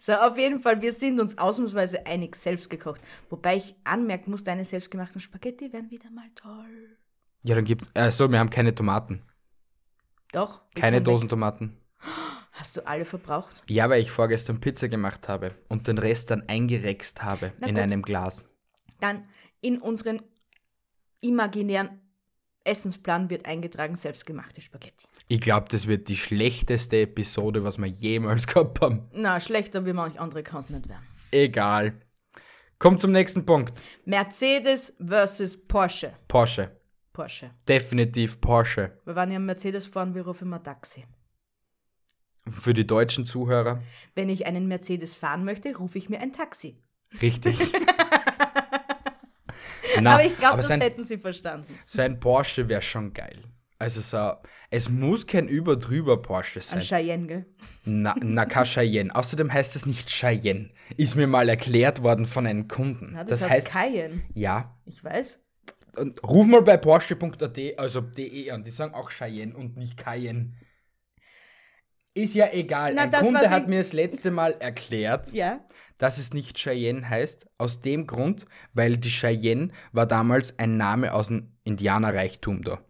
[0.00, 3.00] So, auf jeden Fall, wir sind uns ausnahmsweise einig, selbst gekocht.
[3.30, 6.96] Wobei ich anmerken muss, deine selbstgemachten Spaghetti wären wieder mal toll.
[7.44, 7.88] Ja, dann gibt's.
[7.94, 9.22] Achso, wir haben keine Tomaten.
[10.32, 10.62] Doch.
[10.74, 11.00] Keine.
[11.00, 11.78] Dosentomaten.
[12.52, 13.62] Hast du alle verbraucht?
[13.68, 17.76] Ja, weil ich vorgestern Pizza gemacht habe und den Rest dann eingerext habe Na in
[17.76, 17.82] gut.
[17.84, 18.44] einem Glas.
[19.00, 19.28] Dann
[19.60, 20.22] in unseren
[21.20, 22.00] imaginären
[22.68, 25.06] Essensplan wird eingetragen, selbstgemachte Spaghetti.
[25.28, 29.08] Ich glaube, das wird die schlechteste Episode, was wir jemals gehabt haben.
[29.12, 31.06] Na, schlechter wie manch andere kann es nicht werden.
[31.30, 32.00] Egal.
[32.78, 33.80] Kommt zum nächsten Punkt.
[34.04, 36.12] Mercedes versus Porsche.
[36.28, 36.70] Porsche.
[37.12, 37.50] Porsche.
[37.66, 38.92] Definitiv Porsche.
[39.04, 41.04] Wir waren ja im Mercedes fahren, wir rufen immer Taxi.
[42.48, 43.82] Für die deutschen Zuhörer.
[44.14, 46.80] Wenn ich einen Mercedes fahren möchte, rufe ich mir ein Taxi.
[47.20, 47.58] Richtig.
[50.04, 51.78] Na, aber ich glaube, das sein, hätten sie verstanden.
[51.86, 53.38] sein Porsche wäre schon geil.
[53.80, 54.32] Also so,
[54.70, 56.80] es muss kein überdrüber Porsche sein.
[56.80, 57.46] Ein Cheyenne, gell?
[57.84, 59.14] Na, na kein Cheyenne.
[59.14, 60.70] Außerdem heißt es nicht Cheyenne.
[60.96, 63.10] Ist mir mal erklärt worden von einem Kunden.
[63.12, 64.22] Na, das, heißt, Cayenne.
[64.34, 64.76] ja.
[64.84, 65.40] Ich weiß.
[65.96, 68.64] Und ruf mal bei Porsche.at, also de an.
[68.64, 70.54] Die sagen auch Cheyenne und nicht Cayenne.
[72.14, 72.94] Ist ja egal.
[72.94, 75.60] Na, Ein das, Kunde hat mir das letzte Mal erklärt, Ja.
[75.98, 77.46] Dass es nicht Cheyenne heißt.
[77.58, 82.80] Aus dem Grund, weil die Cheyenne war damals ein Name aus dem Indianerreichtum da.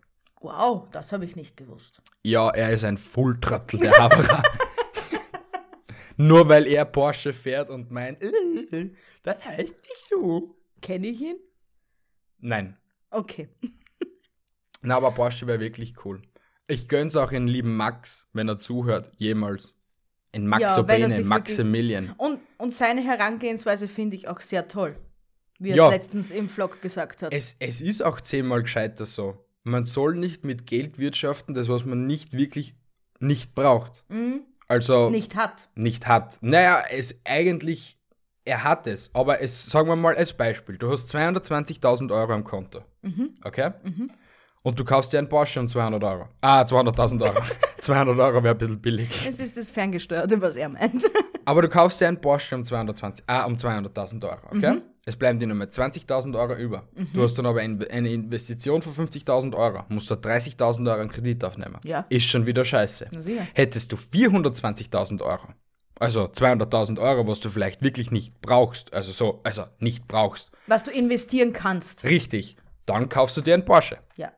[0.41, 2.01] Wow, das habe ich nicht gewusst.
[2.23, 4.43] Ja, er ist ein Fulltrottel, der Haverer.
[6.17, 8.91] Nur weil er Porsche fährt und meint, äh,
[9.23, 10.57] das heißt nicht so.
[10.81, 11.37] Kenne ich ihn?
[12.39, 12.77] Nein.
[13.11, 13.49] Okay.
[14.83, 16.23] Na, aber Porsche wäre wirklich cool.
[16.67, 19.75] Ich gönn's auch in lieben Max, wenn er zuhört, jemals.
[20.33, 22.15] In Max Ja, sich Maximilian.
[22.19, 24.97] Und, und seine Herangehensweise finde ich auch sehr toll.
[25.59, 25.87] Wie er Ja.
[25.87, 27.33] es letztens im Vlog gesagt hat.
[27.33, 29.45] Es, es ist auch zehnmal gescheiter so.
[29.65, 32.75] Man soll nicht mit Geld wirtschaften, das was man nicht wirklich
[33.21, 34.05] nicht braucht.
[34.69, 35.69] Also nicht hat.
[35.75, 36.39] nicht hat.
[36.41, 37.99] Naja, es eigentlich,
[38.45, 42.45] er hat es, aber es, sagen wir mal als Beispiel, du hast 220.000 Euro am
[42.45, 42.83] Konto.
[43.43, 43.73] Okay?
[44.69, 46.29] Und du kaufst dir einen Porsche um 200 Euro.
[46.43, 47.43] Ah, 200.000 Euro.
[47.81, 49.09] 200 Euro wäre ein bisschen billig.
[49.27, 51.03] Es ist das Ferngesteuerte, was er meint.
[51.47, 54.83] Aber du kaufst dir einen Porsche um 220, ah, um 200.000 Euro, okay?
[55.07, 56.87] Es bleiben dir nur mehr 20.000 Euro über.
[57.15, 61.09] Du hast dann aber ein- eine Investition von 50.000 Euro, musst du 30.000 Euro einen
[61.11, 61.79] Kredit aufnehmen.
[61.85, 62.05] Ja.
[62.11, 63.09] Ist schon wieder scheiße.
[63.55, 65.49] Hättest du 420.000 Euro,
[65.99, 70.85] also 200.000 Euro, was du vielleicht wirklich nicht brauchst, also so, also nicht brauchst, Was
[70.85, 72.05] du investieren kannst.
[72.05, 73.97] richtig, dann kaufst du dir einen Porsche.
[74.17, 74.31] Ja,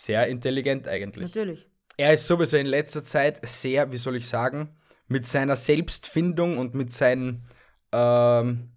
[0.00, 1.26] Sehr intelligent eigentlich.
[1.26, 1.68] natürlich.
[1.98, 4.74] Er ist sowieso in letzter Zeit sehr, wie soll ich sagen,
[5.08, 7.44] mit seiner Selbstfindung und mit seinen,
[7.92, 8.70] ähm,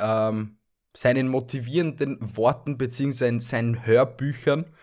[0.00, 0.58] ähm,
[0.96, 4.74] seinen motivierenden Worten beziehungsweise seinen Hörbüchern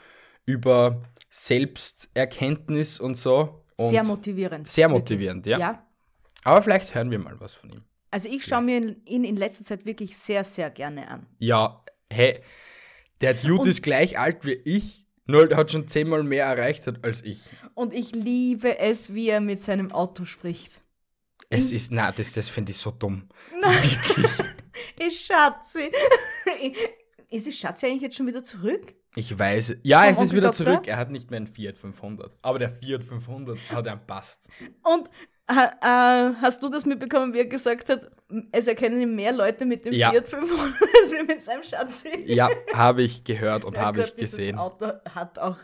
[0.45, 3.65] über Selbsterkenntnis und so.
[3.75, 4.65] Und sehr motivierend.
[4.65, 5.59] sehr motivierend, ja.
[5.59, 5.87] Ja.
[6.45, 7.83] Aber vielleicht hören wir mal was von ihm.
[8.11, 11.27] Also ich schaue mir ihn in letzter Zeit wirklich sehr, sehr gerne an.
[11.39, 12.39] Ja, hey,
[13.19, 16.87] der Dude Und- ist gleich alt wie ich, nur er hat schon zehnmal mehr erreicht
[16.87, 17.39] hat als ich.
[17.73, 20.81] Und ich liebe es, wie er mit seinem Auto spricht.
[21.49, 23.29] Es ist, na, das, das finde ich so dumm.
[24.99, 25.91] Ich Schatzi.
[27.29, 28.95] Ist die Schatzi eigentlich jetzt schon wieder zurück?
[29.15, 29.77] Ich weiß.
[29.83, 30.65] Ja, Vom es ist wieder Doktor?
[30.65, 30.87] zurück.
[30.87, 32.37] Er hat nicht mehr einen Fiat 500.
[32.41, 34.47] Aber der Fiat 500 hat einen passt.
[34.83, 35.09] Und
[35.47, 38.11] äh, hast du das mitbekommen, wie er gesagt hat,
[38.51, 40.11] es erkennen ihn mehr Leute mit dem Ja.
[40.11, 42.23] Fiat 500 als wir mit seinem Schatzi?
[42.25, 44.55] Ja, habe ich gehört und Ja habe ich gesehen.
[44.55, 45.57] Dieses Auto hat auch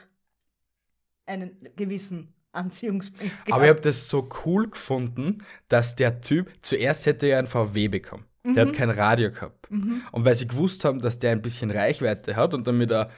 [1.26, 3.52] einen gewissen Anziehungspunkt gehabt.
[3.52, 7.88] Aber ich habe das so cool gefunden, dass der Typ, zuerst hätte er einen VW
[7.88, 8.26] bekommen.
[8.46, 8.70] Der Mhm.
[8.70, 9.70] hat kein Radio gehabt.
[9.72, 13.10] Und weil sie gewusst haben, dass der ein bisschen Reichweite hat und damit er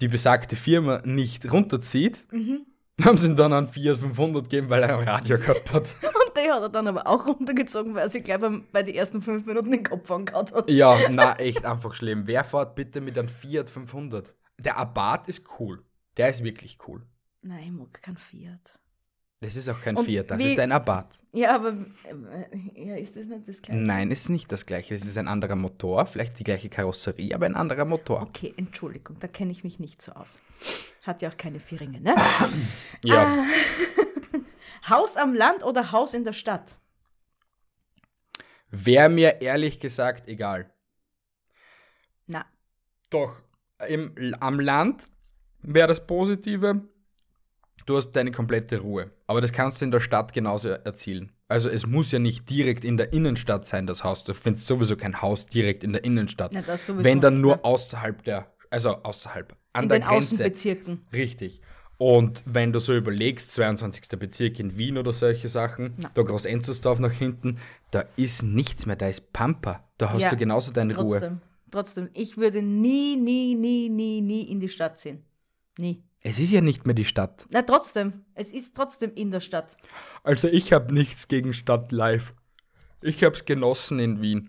[0.00, 2.64] die besagte Firma nicht runterzieht, Mhm.
[3.04, 5.84] haben sie ihm dann einen Fiat 500 gegeben, weil er ein Radio gehabt hat.
[6.30, 8.94] Und der hat er dann aber auch runtergezogen, weil er sich gleich beim, bei den
[8.94, 10.70] ersten fünf Minuten den Kopf angehauen hat.
[10.70, 12.26] Ja, na, echt einfach schlimm.
[12.26, 14.34] Wer fährt bitte mit einem Fiat 500?
[14.58, 15.82] Der Abarth ist cool.
[16.16, 17.06] Der ist wirklich cool.
[17.42, 18.78] Nein, ich mag kein Fiat.
[19.42, 21.18] Das ist auch kein Und Fiat, das wie- ist ein Abarth.
[21.32, 21.70] Ja, aber
[22.04, 23.80] äh, ja, ist das nicht das gleiche?
[23.80, 24.94] Nein, ist nicht das gleiche.
[24.94, 28.20] Es ist ein anderer Motor, vielleicht die gleiche Karosserie, aber ein anderer Motor.
[28.22, 30.40] Okay, Entschuldigung, da kenne ich mich nicht so aus.
[31.02, 32.14] Hat ja auch keine Vierringe, ne?
[33.04, 33.44] Ja,
[34.88, 36.76] Haus am Land oder Haus in der Stadt?
[38.70, 40.70] wäre mir ehrlich gesagt egal.
[42.26, 42.46] Na,
[43.10, 43.34] Doch,
[43.88, 45.08] im, am Land
[45.62, 46.82] wäre das Positive,
[47.86, 49.10] du hast deine komplette Ruhe.
[49.26, 51.32] Aber das kannst du in der Stadt genauso erzielen.
[51.48, 54.22] Also es muss ja nicht direkt in der Innenstadt sein, das Haus.
[54.22, 56.52] Du findest sowieso kein Haus direkt in der Innenstadt.
[56.52, 56.62] Na,
[57.02, 57.64] Wenn dann nur ne?
[57.64, 60.34] außerhalb der, also außerhalb, an in der den Grenze.
[60.34, 61.02] Außenbezirken.
[61.12, 61.60] Richtig.
[62.00, 64.18] Und wenn du so überlegst, 22.
[64.18, 66.10] Bezirk in Wien oder solche Sachen, Na.
[66.14, 67.58] da Groß-Enzersdorf nach hinten,
[67.90, 69.86] da ist nichts mehr, da ist Pampa.
[69.98, 71.10] Da hast Ja, du genauso deine Ruhe.
[71.10, 75.22] Trotzdem, trotzdem, ich würde nie, nie, nie, nie, nie in die Stadt ziehen.
[75.76, 76.02] Nie.
[76.22, 77.46] Es ist ja nicht mehr die Stadt.
[77.50, 79.76] Na, trotzdem, es ist trotzdem in der Stadt.
[80.22, 82.32] Also ich habe nichts gegen Stadt live.
[83.02, 84.48] Ich habe es genossen in Wien.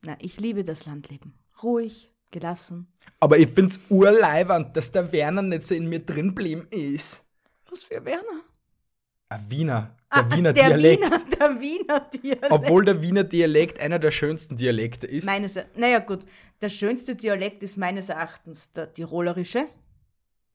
[0.00, 1.34] Na, ich liebe das Landleben.
[1.62, 2.86] Ruhig, Gelassen.
[3.20, 7.24] Aber ich find's urleibernd, dass der Werner nicht so in mir drin blieben ist.
[7.70, 8.42] Was für Werner?
[9.28, 9.96] Ein Wiener.
[10.14, 11.02] Der Wiener Ah, der Dialekt.
[11.04, 12.50] Wiener, der Wiener Dialekt.
[12.50, 15.24] Obwohl der Wiener Dialekt einer der schönsten Dialekte ist.
[15.24, 16.24] Meines, naja gut,
[16.60, 19.66] der schönste Dialekt ist meines Erachtens der tirolerische.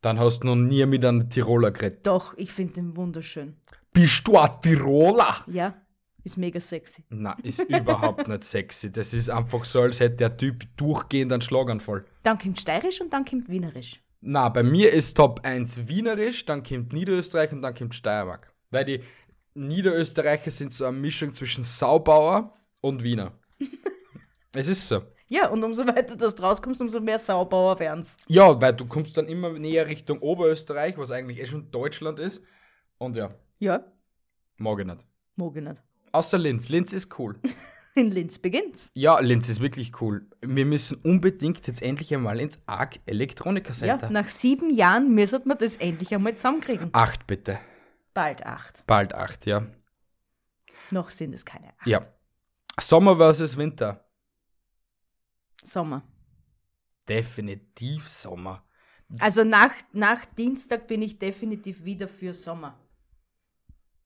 [0.02, 2.08] Dann hast du noch nie mit einem Tiroler geredet.
[2.08, 3.56] Doch, ich finde den wunderschön.
[3.94, 5.44] Bist du ein Tiroler?
[5.48, 5.76] Ja,
[6.24, 7.04] ist mega sexy.
[7.10, 8.92] Na, ist überhaupt nicht sexy.
[8.92, 12.06] Das ist einfach so, als hätte der Typ durchgehend einen Schlaganfall.
[12.24, 14.02] Dann kommt steirisch und dann kommt wienerisch.
[14.22, 18.54] Na, bei mir ist Top 1 Wienerisch, dann kommt Niederösterreich und dann kommt Steiermark.
[18.70, 19.02] Weil die
[19.56, 23.34] Niederösterreicher sind so eine Mischung zwischen Saubauer und Wiener.
[24.54, 25.02] es ist so.
[25.28, 28.18] Ja, und umso weiter du rauskommst, umso mehr Saubauer werden's.
[28.28, 32.44] Ja, weil du kommst dann immer näher Richtung Oberösterreich, was eigentlich eh schon Deutschland ist.
[32.98, 33.86] Und ja, Ja,
[34.58, 35.00] mag ich nicht.
[35.36, 35.82] mag ich nicht.
[36.12, 36.70] Außer Linz.
[36.70, 37.40] Linz ist cool.
[37.96, 38.90] In Linz beginnt's.
[38.94, 40.26] Ja, Linz ist wirklich cool.
[40.42, 44.10] Wir müssen unbedingt jetzt endlich einmal ins ARC Elektroniker Ja, Center.
[44.10, 46.90] nach sieben Jahren müssen wir das endlich einmal zusammenkriegen.
[46.94, 47.60] acht bitte.
[48.14, 48.86] Bald acht.
[48.88, 49.68] Bald acht, ja.
[50.92, 51.86] Noch sind es keine acht.
[51.88, 52.02] Ja.
[52.80, 54.06] Sommer versus Winter.
[55.64, 56.04] Sommer.
[57.10, 58.64] Definitiv Sommer.
[59.20, 62.80] Also nach, nach Dienstag bin ich definitiv wieder für Sommer.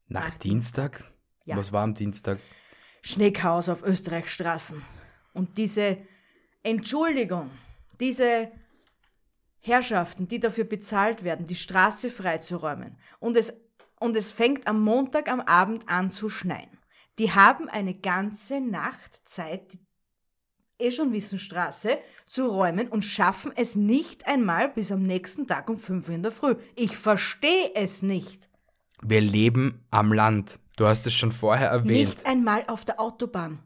[0.07, 1.03] Nach Nach Dienstag?
[1.45, 1.55] Ja.
[1.57, 2.39] Was war am Dienstag?
[3.01, 4.81] Schneechaos auf Österreichstraßen.
[5.33, 5.97] Und diese
[6.63, 7.51] Entschuldigung,
[7.99, 8.51] diese
[9.59, 12.97] Herrschaften, die dafür bezahlt werden, die Straße freizuräumen.
[13.19, 13.53] Und es,
[13.99, 16.69] und es fängt am Montag am Abend an zu schneien.
[17.19, 19.79] Die haben eine ganze Nacht Zeit, die
[20.79, 25.69] eh schon wissen, Straße zu räumen und schaffen es nicht einmal bis am nächsten Tag
[25.69, 26.55] um 5 Uhr in der Früh.
[26.75, 28.49] Ich verstehe es nicht.
[29.01, 30.59] Wir leben am Land.
[30.77, 32.09] Du hast es schon vorher erwähnt.
[32.09, 33.59] Nicht einmal auf der Autobahn.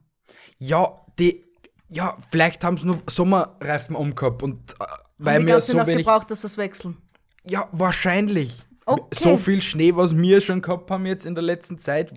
[0.58, 1.45] Ja, die.
[1.91, 4.86] Ja, vielleicht haben sie nur Sommerreifen umgehabt und äh,
[5.17, 6.06] weil ganze so wenig.
[6.06, 6.98] gebraucht, dass das wechseln.
[7.45, 8.63] Ja, wahrscheinlich.
[8.86, 9.04] Okay.
[9.19, 12.13] So viel Schnee, was wir schon gehabt haben jetzt in der letzten Zeit,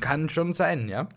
[0.00, 1.08] kann schon sein, ja.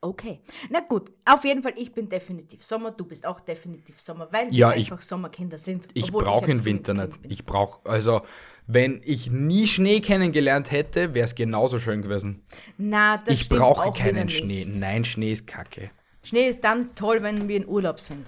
[0.00, 0.40] Okay.
[0.70, 4.54] Na gut, auf jeden Fall, ich bin definitiv Sommer, du bist auch definitiv Sommer, weil
[4.54, 5.88] Ja, wir ich- einfach Sommerkinder sind.
[5.94, 7.18] Ich brauche den Winter nicht.
[7.24, 8.22] Ich brauche, also,
[8.66, 12.44] wenn ich nie Schnee kennengelernt hätte, wäre es genauso schön gewesen.
[12.78, 14.38] Na, das ich brauche keinen nicht.
[14.38, 14.66] Schnee.
[14.68, 15.90] Nein, Schnee ist kacke.
[16.22, 18.26] Schnee ist dann toll, wenn wir in Urlaub sind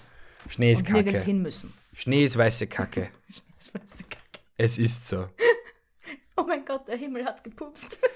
[0.48, 1.26] Schnee ist und nirgends kacke.
[1.26, 1.72] hin müssen.
[1.94, 3.10] Schnee ist weiße Kacke.
[3.58, 4.40] Das weiß ich gar nicht.
[4.56, 5.28] Es ist so.
[6.36, 7.98] Oh mein Gott, der Himmel hat gepupst.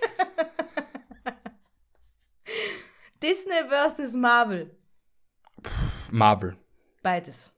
[3.23, 4.71] Disney versus Marvel.
[6.11, 6.57] Marvel.
[7.03, 7.53] Beides.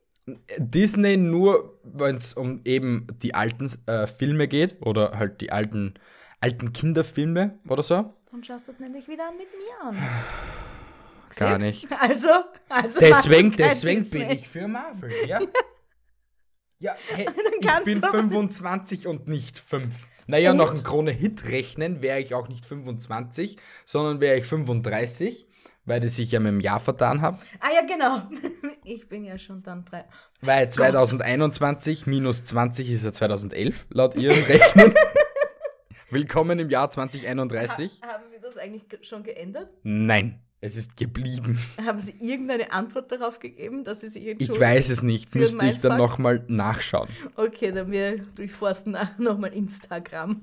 [0.58, 5.94] Disney nur, wenn es um eben die alten äh, Filme geht oder halt die alten,
[6.40, 8.14] alten Kinderfilme oder so.
[8.32, 9.96] Und schaust du das nämlich wieder mit mir an.
[11.36, 11.82] Gar Siehst?
[11.82, 12.00] nicht.
[12.00, 12.28] Also,
[12.68, 14.18] also Deswegen, deswegen Disney.
[14.20, 15.40] bin ich für Marvel, ja.
[16.80, 17.26] Ja, hey,
[17.60, 19.86] ich bin du aber- 25 und nicht 5.
[20.26, 20.56] Naja, Und?
[20.58, 23.56] nach dem Krone-Hit rechnen wäre ich auch nicht 25,
[23.86, 25.46] sondern wäre ich 35,
[25.84, 27.38] weil ich sich ja mit dem Jahr vertan habe.
[27.60, 28.22] Ah ja, genau.
[28.86, 30.04] Ich bin ja schon dann drei.
[30.42, 34.94] Weil 2021 minus 20 ist ja 2011, laut ihren Rechnungen.
[36.10, 38.02] Willkommen im Jahr 2031.
[38.02, 39.70] Haben Sie das eigentlich ge- schon geändert?
[39.84, 41.58] Nein, es ist geblieben.
[41.82, 44.60] Haben Sie irgendeine Antwort darauf gegeben, dass Sie sich Ich entschuldigen?
[44.60, 47.08] weiß es nicht, müsste ich dann nochmal nachschauen.
[47.36, 50.42] Okay, dann wir durchforsten nochmal Instagram.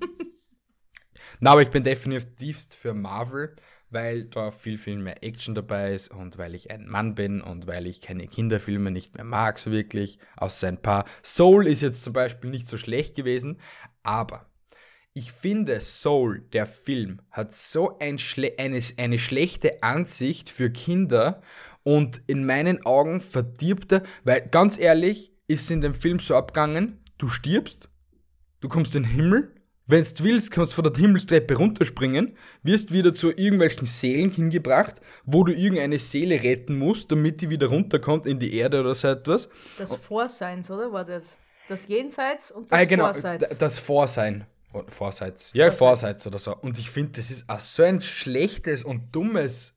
[1.39, 3.55] Na, aber ich bin definitivst für Marvel,
[3.91, 7.67] weil da viel, viel mehr Action dabei ist und weil ich ein Mann bin und
[7.67, 11.05] weil ich keine Kinderfilme nicht mehr mag, so wirklich, außer ein paar.
[11.23, 13.59] Soul ist jetzt zum Beispiel nicht so schlecht gewesen,
[14.01, 14.47] aber
[15.13, 21.41] ich finde, Soul, der Film, hat so ein schle eine, eine schlechte Ansicht für Kinder
[21.83, 27.03] und in meinen Augen verdirbt er, weil ganz ehrlich, ist in dem Film so abgegangen,
[27.17, 27.89] du stirbst,
[28.61, 29.53] du kommst in den Himmel,
[29.91, 35.01] wenn du willst, kannst du von der Himmelstreppe runterspringen, wirst wieder zu irgendwelchen Seelen hingebracht,
[35.25, 39.09] wo du irgendeine Seele retten musst, damit die wieder runterkommt in die Erde oder so
[39.09, 39.49] etwas.
[39.77, 40.91] Das Vorseins, oder?
[40.91, 41.37] War das?
[41.67, 43.57] Das Jenseits und das Ah, genau, Vorseits.
[43.57, 44.45] das Vorsein.
[44.73, 45.51] Oder Vorseits.
[45.53, 46.55] Ja, Vorseits oder so.
[46.55, 49.75] Und ich finde, das ist auch so ein schlechtes und dummes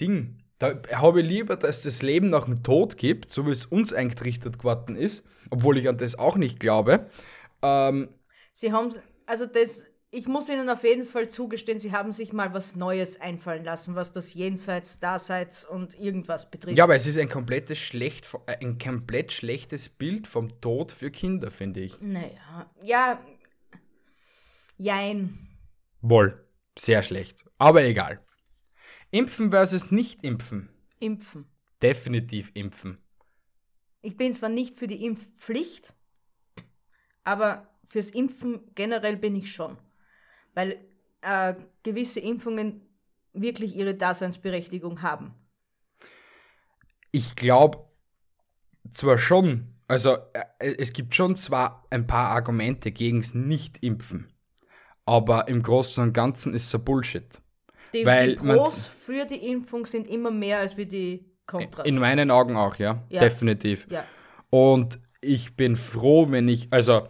[0.00, 0.38] Ding.
[0.58, 3.92] Da habe ich lieber, dass das Leben nach dem Tod gibt, so wie es uns
[3.92, 7.06] eingerichtet geworden ist, obwohl ich an das auch nicht glaube.
[7.62, 8.08] Ähm,
[8.52, 8.90] Sie haben,
[9.26, 13.20] also das, ich muss Ihnen auf jeden Fall zugestehen, Sie haben sich mal was Neues
[13.20, 16.76] einfallen lassen, was das Jenseits, Daseits und irgendwas betrifft.
[16.76, 21.50] ja, aber es ist ein komplettes schlecht, ein komplett schlechtes Bild vom Tod für Kinder,
[21.50, 22.00] finde ich.
[22.00, 23.20] Naja, ja,
[24.78, 25.48] jein.
[26.00, 26.46] Wohl,
[26.78, 27.44] sehr schlecht.
[27.58, 28.20] Aber egal.
[29.10, 30.68] Impfen versus nicht impfen.
[31.00, 31.46] Impfen.
[31.82, 32.98] Definitiv impfen.
[34.02, 35.94] Ich bin zwar nicht für die Impfpflicht,
[37.22, 39.76] aber fürs Impfen generell bin ich schon.
[40.52, 40.80] Weil
[41.20, 41.54] äh,
[41.84, 42.80] gewisse Impfungen
[43.32, 45.32] wirklich ihre Daseinsberechtigung haben.
[47.12, 47.84] Ich glaube
[48.92, 50.16] zwar schon, also
[50.58, 54.26] äh, es gibt schon zwar ein paar Argumente gegen das Nicht-Impfen,
[55.06, 57.40] aber im Großen und Ganzen ist es so Bullshit.
[57.92, 61.86] Die, Weil die Pros für die Impfung sind immer mehr als wie die Kontras.
[61.86, 63.20] In meinen Augen auch, ja, Ja.
[63.20, 63.86] definitiv.
[63.88, 64.04] ja.
[64.50, 67.06] Und ich bin froh, wenn ich, also,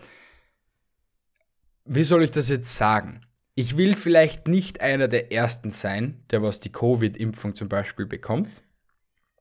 [1.85, 3.21] wie soll ich das jetzt sagen?
[3.55, 8.63] Ich will vielleicht nicht einer der Ersten sein, der was die Covid-Impfung zum Beispiel bekommt.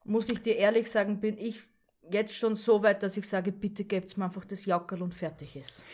[0.04, 1.64] Muss ich dir ehrlich sagen, bin ich
[2.12, 5.56] jetzt schon so weit, dass ich sage, bitte gebt's mir einfach das Jackerl und fertig
[5.56, 5.86] ist.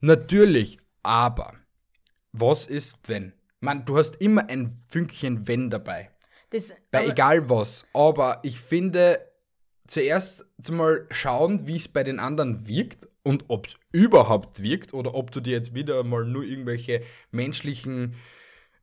[0.00, 1.54] Natürlich, aber
[2.32, 3.32] was ist, wenn?
[3.60, 6.10] Man, du hast immer ein Fünkchen Wenn dabei.
[6.50, 7.86] Das, Bei egal was.
[7.94, 9.20] Aber ich finde,
[9.86, 15.14] zuerst mal schauen, wie es bei den anderen wirkt und ob es überhaupt wirkt oder
[15.14, 18.14] ob du dir jetzt wieder mal nur irgendwelche menschlichen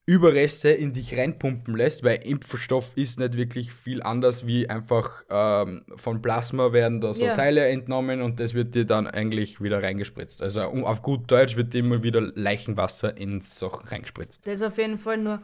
[0.05, 5.85] Überreste in dich reinpumpen lässt, weil Impfstoff ist nicht wirklich viel anders wie einfach ähm,
[5.97, 7.35] von Plasma werden da so Ja.
[7.35, 10.41] Teile entnommen und das wird dir dann eigentlich wieder reingespritzt.
[10.41, 14.47] Also um, auf gut Deutsch wird dir immer wieder Leichenwasser ins Sachen reingespritzt.
[14.47, 15.43] Das ist auf jeden Fall nur.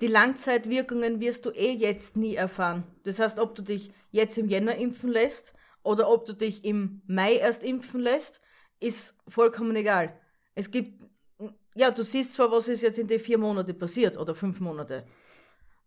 [0.00, 2.84] Die Langzeitwirkungen wirst du eh jetzt nie erfahren.
[3.04, 7.02] Das heißt, ob du dich jetzt im Jänner impfen lässt oder ob du dich im
[7.06, 8.40] Mai erst impfen lässt,
[8.80, 10.18] ist vollkommen egal.
[10.54, 11.00] Es gibt,
[11.74, 15.06] ja, du siehst zwar, was ist jetzt in den vier Monate passiert oder fünf Monate.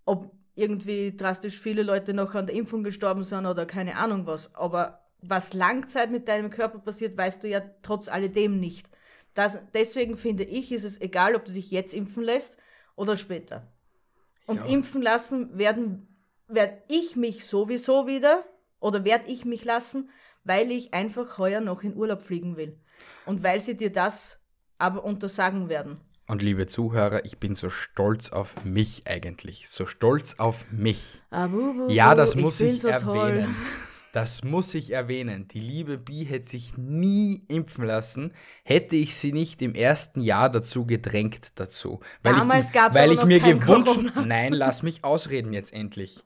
[0.06, 4.54] Ob irgendwie drastisch viele Leute noch an der Impfung gestorben sind oder keine Ahnung was.
[4.56, 8.90] Aber was Langzeit mit deinem Körper passiert, weißt du ja trotz alledem nicht.
[9.34, 12.58] Das, deswegen finde ich, ist es egal, ob du dich jetzt impfen lässt
[12.96, 13.68] oder später.
[14.46, 14.66] Und Ja.
[14.66, 16.08] impfen lassen werden,
[16.56, 18.44] werde ich mich sowieso wieder
[18.80, 20.10] oder werde ich mich lassen,
[20.44, 22.78] weil ich einfach heuer noch in Urlaub fliegen will.
[23.26, 24.40] Und weil sie dir das
[24.78, 26.00] aber untersagen werden.
[26.28, 29.70] Und liebe Zuhörer, ich bin so stolz auf mich eigentlich.
[29.70, 31.22] So stolz auf mich.
[31.30, 33.30] Ah, bu, bu, Ja, das muss bin ich, so toll.
[33.30, 33.56] erwähnen.
[34.14, 35.48] Das muss ich erwähnen.
[35.48, 38.32] Die liebe Bi hätte sich nie impfen lassen,
[38.64, 42.00] hätte ich sie nicht im ersten Jahr dazu gedrängt dazu.
[42.22, 44.24] Weil Damals ich, gab's weil ich mir gewünscht, Corona.
[44.24, 46.24] nein, lass mich ausreden jetzt endlich.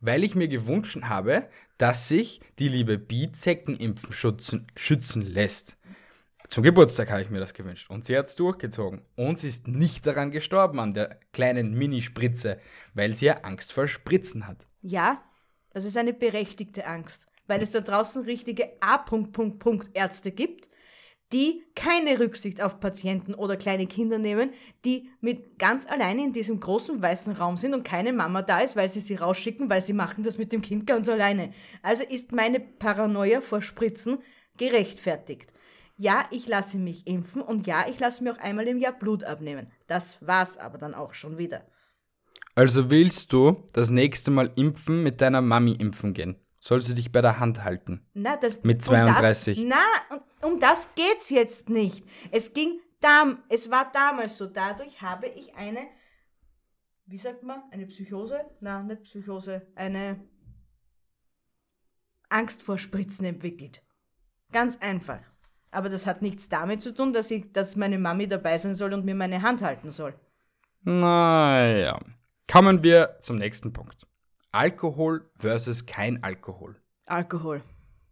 [0.00, 5.76] Weil ich mir gewünscht habe, dass sich die liebe Bi Zeckenimpfen schützen, schützen lässt.
[6.48, 9.02] Zum Geburtstag habe ich mir das gewünscht und sie hat es durchgezogen.
[9.16, 12.60] Und sie ist nicht daran gestorben, an der kleinen Minispritze,
[12.94, 14.66] weil sie ja Angst vor Spritzen hat.
[14.80, 15.22] Ja,
[15.70, 20.68] das ist eine berechtigte Angst, weil es da draußen richtige A-Punkt-Punkt-Punkt-Ärzte gibt,
[21.32, 24.50] die keine Rücksicht auf Patienten oder kleine Kinder nehmen,
[24.84, 28.76] die mit ganz alleine in diesem großen weißen Raum sind und keine Mama da ist,
[28.76, 31.52] weil sie sie rausschicken, weil sie machen das mit dem Kind ganz alleine.
[31.82, 34.18] Also ist meine Paranoia vor Spritzen
[34.56, 35.52] gerechtfertigt.
[35.96, 39.24] Ja, ich lasse mich impfen und ja, ich lasse mir auch einmal im Jahr Blut
[39.24, 39.68] abnehmen.
[39.86, 41.66] Das war's aber dann auch schon wieder.
[42.54, 46.36] Also willst du das nächste Mal impfen mit deiner Mami impfen gehen?
[46.66, 48.04] Soll sie dich bei der Hand halten?
[48.12, 49.56] Na, das, Mit 32.
[49.62, 49.78] Um das,
[50.10, 52.04] na, um, um das geht's jetzt nicht.
[52.32, 54.46] Es ging dam, es war damals so.
[54.46, 55.86] Dadurch habe ich eine,
[57.06, 58.40] wie sagt man, eine Psychose?
[58.58, 60.20] Na, nicht Psychose, eine
[62.30, 63.80] Angst vor Spritzen entwickelt.
[64.50, 65.20] Ganz einfach.
[65.70, 68.92] Aber das hat nichts damit zu tun, dass ich, dass meine Mami dabei sein soll
[68.92, 70.18] und mir meine Hand halten soll.
[70.82, 72.00] Naja.
[72.50, 74.04] Kommen wir zum nächsten Punkt.
[74.52, 76.76] Alkohol versus kein Alkohol.
[77.06, 77.62] Alkohol.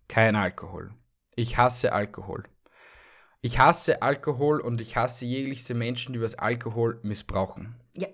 [0.08, 0.92] Kein Alkohol.
[1.36, 2.44] Ich hasse Alkohol.
[3.40, 7.74] Ich hasse Alkohol und ich hasse jegliche Menschen, die was Alkohol missbrauchen.
[7.94, 8.08] Ja,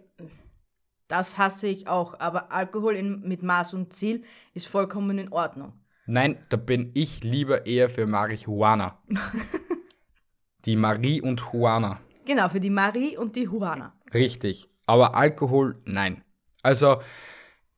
[1.11, 2.18] das hasse ich auch.
[2.20, 5.72] Aber Alkohol in, mit Maß und Ziel ist vollkommen in Ordnung.
[6.06, 8.98] Nein, da bin ich lieber eher für Marihuana.
[10.64, 12.00] die Marie und Juana.
[12.26, 13.92] Genau, für die Marie und die Juana.
[14.14, 14.68] Richtig.
[14.87, 16.24] Aber Alkohol, nein.
[16.62, 17.00] Also,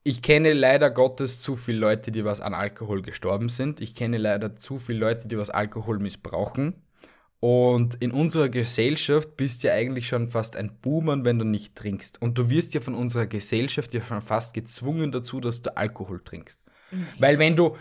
[0.04, 3.80] ich kenne leider Gottes zu viele Leute, die was an Alkohol gestorben sind.
[3.80, 6.82] Ich kenne leider zu viele Leute, die was Alkohol missbrauchen.
[7.38, 11.74] Und in unserer Gesellschaft bist du ja eigentlich schon fast ein Boomer, wenn du nicht
[11.74, 12.22] trinkst.
[12.22, 16.22] Und du wirst ja von unserer Gesellschaft ja schon fast gezwungen dazu, dass du Alkohol
[16.24, 16.60] trinkst.
[17.18, 17.76] Weil wenn du,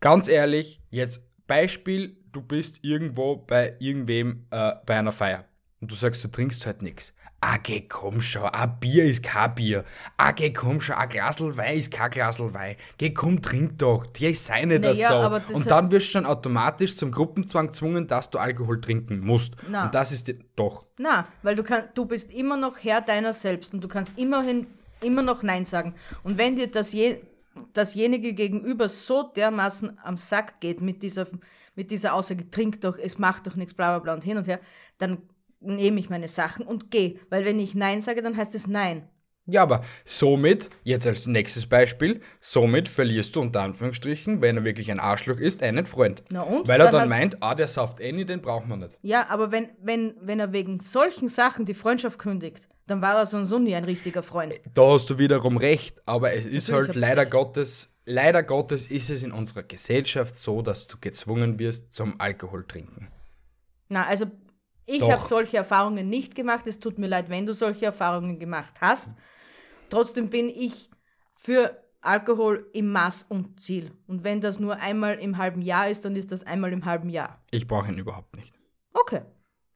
[0.00, 5.44] ganz ehrlich, jetzt Beispiel, du bist irgendwo bei irgendwem äh, bei einer Feier
[5.80, 7.14] und du sagst, du trinkst halt nichts.
[7.40, 9.84] Ah, geh, komm schon, ein Bier ist kein Bier.
[10.16, 12.76] Ah, geh, komm schon, ein Glasl Wein ist kein Glasl Wein.
[12.96, 14.06] Geh, komm, trink doch.
[14.06, 15.14] Die sei nicht das Naja, so.
[15.16, 19.20] aber das und dann wirst du schon automatisch zum Gruppenzwang gezwungen, dass du Alkohol trinken
[19.20, 19.52] musst.
[19.68, 19.84] Na.
[19.84, 20.86] Und das ist dir doch.
[20.98, 24.66] Na, weil du, kann, du bist immer noch Herr deiner selbst und du kannst immerhin
[25.02, 25.94] immer noch Nein sagen.
[26.24, 27.20] Und wenn dir das je,
[27.74, 31.26] dasjenige gegenüber so dermaßen am Sack geht mit dieser,
[31.74, 34.46] mit dieser Aussage, trink doch, es macht doch nichts, bla bla bla und hin und
[34.46, 34.58] her,
[34.98, 35.18] dann
[35.60, 37.18] nehme ich meine Sachen und gehe.
[37.30, 39.08] Weil wenn ich Nein sage, dann heißt es Nein.
[39.48, 44.90] Ja, aber somit, jetzt als nächstes Beispiel, somit verlierst du unter Anführungsstrichen, wenn er wirklich
[44.90, 46.24] ein Arschloch ist, einen Freund.
[46.30, 46.66] Na und?
[46.66, 48.98] Weil er Dann meint, ah, der sauft eh nicht, den braucht man nicht.
[49.02, 53.26] Ja, aber wenn, wenn, wenn er wegen solchen Sachen die Freundschaft kündigt, dann war er
[53.26, 54.54] so und so nie ein richtiger Freund.
[54.74, 57.30] Da hast du wiederum recht, aber es ist Natürlich halt leider recht.
[57.30, 62.64] Gottes, leider Gottes ist es in unserer Gesellschaft so, dass du gezwungen wirst zum Alkohol
[62.66, 63.08] trinken.
[63.88, 64.26] Na, also
[64.86, 66.66] ich habe solche Erfahrungen nicht gemacht.
[66.66, 69.12] Es tut mir leid, wenn du solche Erfahrungen gemacht hast.
[69.90, 70.90] Trotzdem bin ich
[71.34, 73.92] für Alkohol im Maß und Ziel.
[74.06, 77.08] Und wenn das nur einmal im halben Jahr ist, dann ist das einmal im halben
[77.10, 77.42] Jahr.
[77.50, 78.54] Ich brauche ihn überhaupt nicht.
[78.92, 79.22] Okay,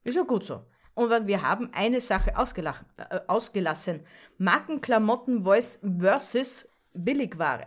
[0.04, 0.64] ist ja gut so.
[0.94, 4.00] Und wir haben eine Sache äh, ausgelassen.
[4.38, 7.66] Markenklamotten voice versus Billigware.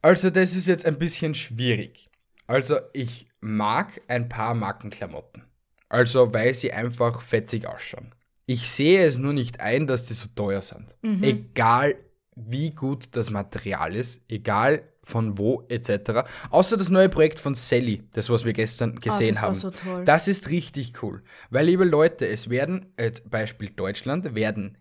[0.00, 2.10] Also das ist jetzt ein bisschen schwierig.
[2.46, 5.44] Also ich mag ein paar Markenklamotten.
[5.88, 8.14] Also weil sie einfach fetzig ausschauen.
[8.46, 10.94] Ich sehe es nur nicht ein, dass die so teuer sind.
[11.20, 11.96] Egal
[12.34, 16.22] wie gut das Material ist, egal von wo etc.
[16.50, 19.54] Außer das neue Projekt von Sally, das was wir gestern gesehen das war haben.
[19.54, 20.04] so toll.
[20.04, 21.22] Das ist richtig cool.
[21.50, 24.78] Weil liebe Leute, es werden, als Beispiel Deutschland, werden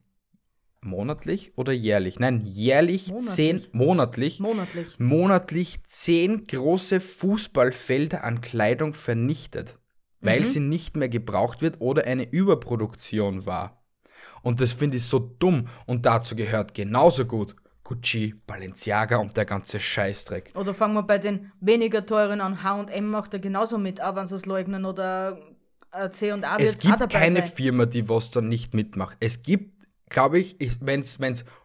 [0.84, 2.20] monatlich oder jährlich?
[2.20, 3.34] Nein, jährlich Monatlich.
[3.36, 5.00] zehn, monatlich, Monatlich.
[5.00, 9.78] monatlich zehn große Fußballfelder an Kleidung vernichtet,
[10.22, 10.44] weil Mhm.
[10.46, 13.84] sie nicht mehr gebraucht wird oder eine Überproduktion war.
[14.42, 15.68] Und das finde ich so dumm.
[15.86, 20.52] Und dazu gehört genauso gut Gucci, Balenciaga und der ganze Scheißdreck.
[20.56, 22.64] Oder fangen wir bei den weniger teuren an.
[22.64, 24.86] H&M macht er genauso mit, sie es leugnen.
[24.86, 25.38] Oder
[26.12, 27.52] C&A wird Es gibt keine sein.
[27.52, 29.18] Firma, die was da nicht mitmacht.
[29.20, 29.81] Es gibt,
[30.12, 31.20] glaube ich, wenn es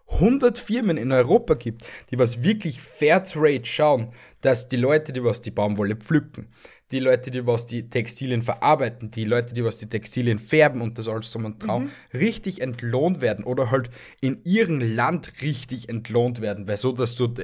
[0.08, 5.42] 100 Firmen in Europa gibt, die was wirklich Fairtrade schauen, dass die Leute, die was
[5.42, 6.48] die Baumwolle pflücken,
[6.92, 10.96] die Leute, die was die Textilien verarbeiten, die Leute, die was die Textilien färben und
[10.98, 11.66] das alles drum und Mhm.
[11.66, 13.90] dran, richtig entlohnt werden oder halt
[14.20, 17.34] in ihrem Land richtig entlohnt werden, weil so, dass du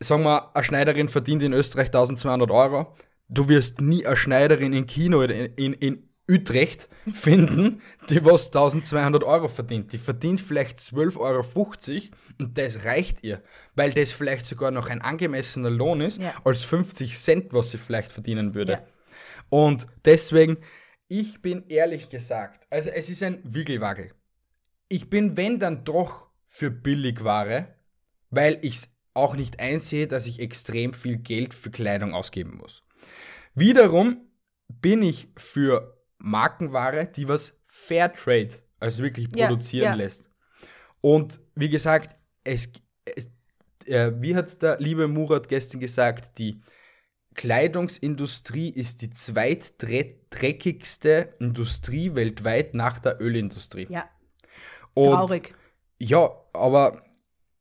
[0.00, 2.94] sagen wir, eine Schneiderin verdient in Österreich 1200 Euro.
[3.28, 8.46] Du wirst nie eine Schneiderin in Kino oder in, in, in Utrecht finden, die was
[8.46, 9.92] 1200 Euro verdient.
[9.92, 11.44] Die verdient vielleicht 12,50 Euro
[12.38, 13.42] und das reicht ihr,
[13.74, 16.34] weil das vielleicht sogar noch ein angemessener Lohn ist, Ja.
[16.44, 18.72] als 50 Cent, was sie vielleicht verdienen würde.
[18.72, 18.82] Ja.
[19.48, 20.58] Und deswegen,
[21.08, 24.12] ich bin ehrlich gesagt, also es ist ein Wiggelwagel.
[24.88, 27.74] Ich bin, wenn dann doch für Billigware,
[28.30, 32.82] weil ich es auch nicht einsehe, dass ich extrem viel Geld für Kleidung ausgeben muss.
[33.54, 34.18] Wiederum
[34.68, 35.95] bin ich für
[36.26, 38.50] Markenware, die was Fairtrade,
[38.80, 39.94] also wirklich Ja, produzieren ja.
[39.94, 40.24] lässt.
[41.00, 42.72] Und wie gesagt, es,
[43.04, 43.30] es
[43.86, 46.60] äh, wie hat der liebe Murat gestern gesagt, die
[47.34, 53.86] Kleidungsindustrie ist die zweitdreckigste Industrie weltweit nach der Ölindustrie.
[53.90, 54.08] Ja,
[54.94, 55.54] Und traurig.
[55.98, 57.02] ja, aber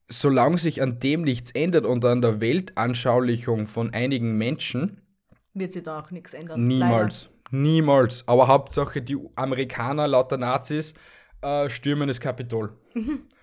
[0.08, 5.02] solange sich an dem nichts ändert und an der Weltanschaulichung von einigen Menschen,
[5.54, 6.66] Wird sich da auch nichts ändern.
[6.68, 7.30] niemals.
[7.52, 8.24] Niemals.
[8.28, 10.94] Aber Hauptsache, die Amerikaner, lauter Nazis,
[11.42, 12.76] äh, stürmen das Kapitol.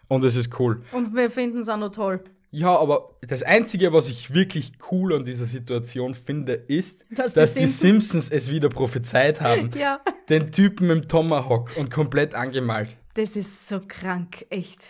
[0.09, 0.83] Und es ist cool.
[0.93, 2.23] Und wir finden es auch noch toll.
[2.51, 7.55] Ja, aber das Einzige, was ich wirklich cool an dieser Situation finde, ist, Dass dass,
[7.55, 7.81] die die, Simpsons-
[8.19, 9.71] Simpsons es wieder prophezeit haben.
[9.79, 10.01] Ja.
[10.29, 12.97] Den Typen im Tomahawk und komplett angemalt.
[13.15, 14.87] Das ist so krank, echt.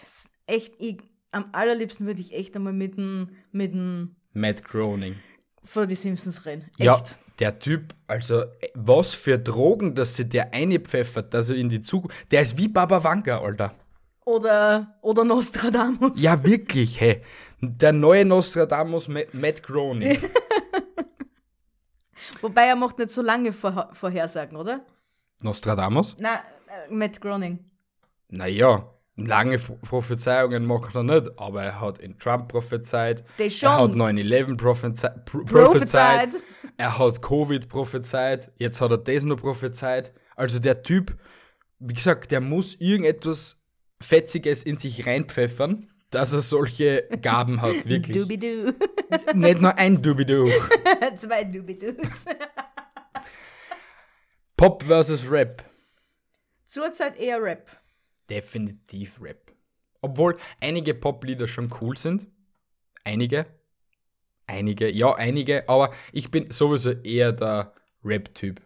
[0.47, 0.99] Echt, ich,
[1.31, 5.15] am allerliebsten würde ich echt einmal mit dem, mit dem Matt Groening.
[5.65, 6.63] vor die Simpsons rennen.
[6.79, 6.81] Echt.
[6.81, 7.01] Ja,
[7.39, 11.83] der Typ, also äh, was für Drogen, dass sie der einpfeffert, dass er in die
[11.83, 12.17] Zukunft.
[12.31, 13.75] Der ist wie Baba Vanga, Alter.
[14.25, 16.21] Oder, oder Nostradamus.
[16.21, 17.23] Ja, wirklich, hey.
[17.61, 20.19] Der neue Nostradamus Matt, Matt Groening.
[22.41, 24.85] Wobei er macht nicht so lange Vor Vorhersagen, oder?
[25.43, 26.17] Nostradamus?
[26.19, 27.59] Na, äh, Matt Groening.
[28.29, 33.25] Naja, lange Pro- Prophezeiungen macht er nicht, aber er hat in Trump prophezeit.
[33.39, 33.45] Er
[33.79, 36.31] hat 9-11 prophezei pro Prophezeit.
[36.31, 36.43] prophezeit.
[36.79, 38.51] Er hat Covid prophezeit.
[38.57, 40.13] Jetzt hat er das noch prophezeit.
[40.37, 41.17] Also der Typ,
[41.79, 43.57] wie gesagt, der muss irgendetwas
[44.01, 48.17] Fetziges in sich reinpfeffern, dass er solche Gaben hat, wirklich.
[48.19, 48.73] Dubidu.
[49.35, 50.47] Nicht nur ein Dubidu.
[51.17, 52.25] Zwei Dubidus.
[54.57, 55.65] Pop versus Rap.
[56.67, 57.71] Zurzeit eher Rap.
[58.33, 59.53] Definitiv Rap.
[60.01, 62.27] Obwohl einige Poplieder schon cool sind.
[63.05, 63.45] Einige.
[64.47, 68.63] Einige, ja, einige, aber ich bin sowieso eher der Rap-Typ.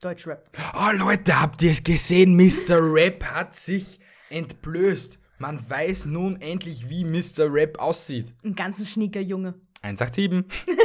[0.00, 0.48] Deutschrap.
[0.74, 2.36] Oh Leute, habt ihr es gesehen?
[2.36, 2.78] Mr.
[2.80, 3.98] Rap hat sich
[4.30, 5.18] entblößt.
[5.38, 7.52] Man weiß nun endlich, wie Mr.
[7.52, 8.32] Rap aussieht.
[8.44, 9.54] Ein ganzen schnicker Junge.
[9.82, 10.44] 187.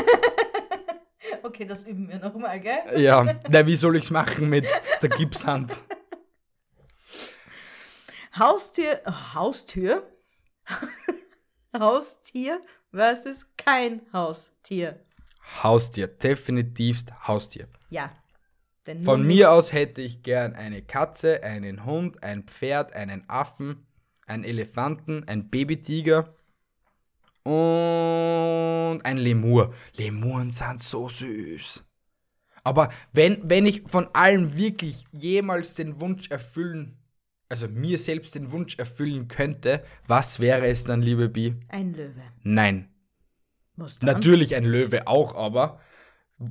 [1.43, 3.01] Okay, das üben wir nochmal, gell?
[3.01, 4.65] Ja, na, wie soll ich's machen mit
[5.01, 5.81] der Gipshand?
[8.37, 10.09] Haustür, äh, Haustür?
[11.77, 12.61] Haustier
[12.91, 14.99] versus kein Haustier.
[15.63, 17.67] Haustier, definitivst Haustier.
[17.89, 18.11] Ja.
[18.87, 23.85] Denn Von mir aus hätte ich gern eine Katze, einen Hund, ein Pferd, einen Affen,
[24.25, 26.35] einen Elefanten, einen Babytiger
[27.43, 29.73] und ein Lemur.
[29.93, 31.83] Lemuren sind so süß.
[32.63, 37.00] Aber wenn, wenn ich von allem wirklich jemals den Wunsch erfüllen,
[37.51, 41.53] also mir selbst den Wunsch erfüllen könnte, was wäre es dann, liebe Bi?
[41.67, 42.23] Ein Löwe.
[42.43, 42.87] Nein.
[43.75, 44.13] Was dann?
[44.13, 45.79] Natürlich ein Löwe auch, aber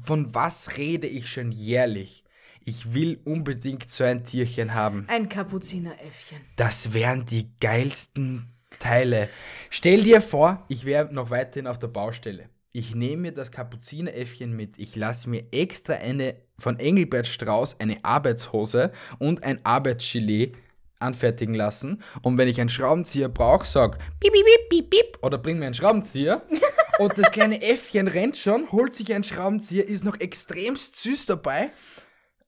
[0.02, 2.22] von was rede ich schon jährlich?
[2.64, 5.06] Ich will unbedingt so ein Tierchen haben.
[5.08, 6.38] Ein Kapuzineräffchen.
[6.56, 9.30] Das wären die geilsten Teile.
[9.70, 12.50] Stell dir vor, ich wäre noch weiterhin auf der Baustelle.
[12.72, 14.78] Ich nehme mir das Kapuzineräffchen mit.
[14.78, 20.54] Ich lasse mir extra eine von Engelbert Strauß eine Arbeitshose und ein Arbeitsgilet
[21.00, 22.02] anfertigen lassen.
[22.22, 25.74] Und wenn ich einen Schraubenzieher brauche, sag piep, piep, piep, piep, oder bring mir einen
[25.74, 26.42] Schraubenzieher.
[26.98, 31.72] und das kleine Äffchen rennt schon, holt sich einen Schraubenzieher, ist noch extremst süß dabei.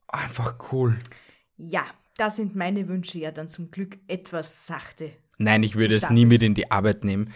[0.09, 0.99] Einfach cool.
[1.57, 1.85] Ja,
[2.17, 5.13] da sind meine Wünsche ja dann zum Glück etwas sachte.
[5.39, 7.33] Nein, ich würde es nie mit in die Arbeit nehmen.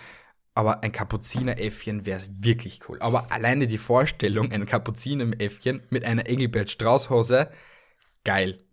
[0.54, 2.98] Aber ein Kapuzineräffchen wäre wirklich cool.
[3.00, 7.50] Aber alleine die Vorstellung, ein Kapuzineräffchen mit einer Engelbert Strauß-Hose,
[8.24, 8.65] geil.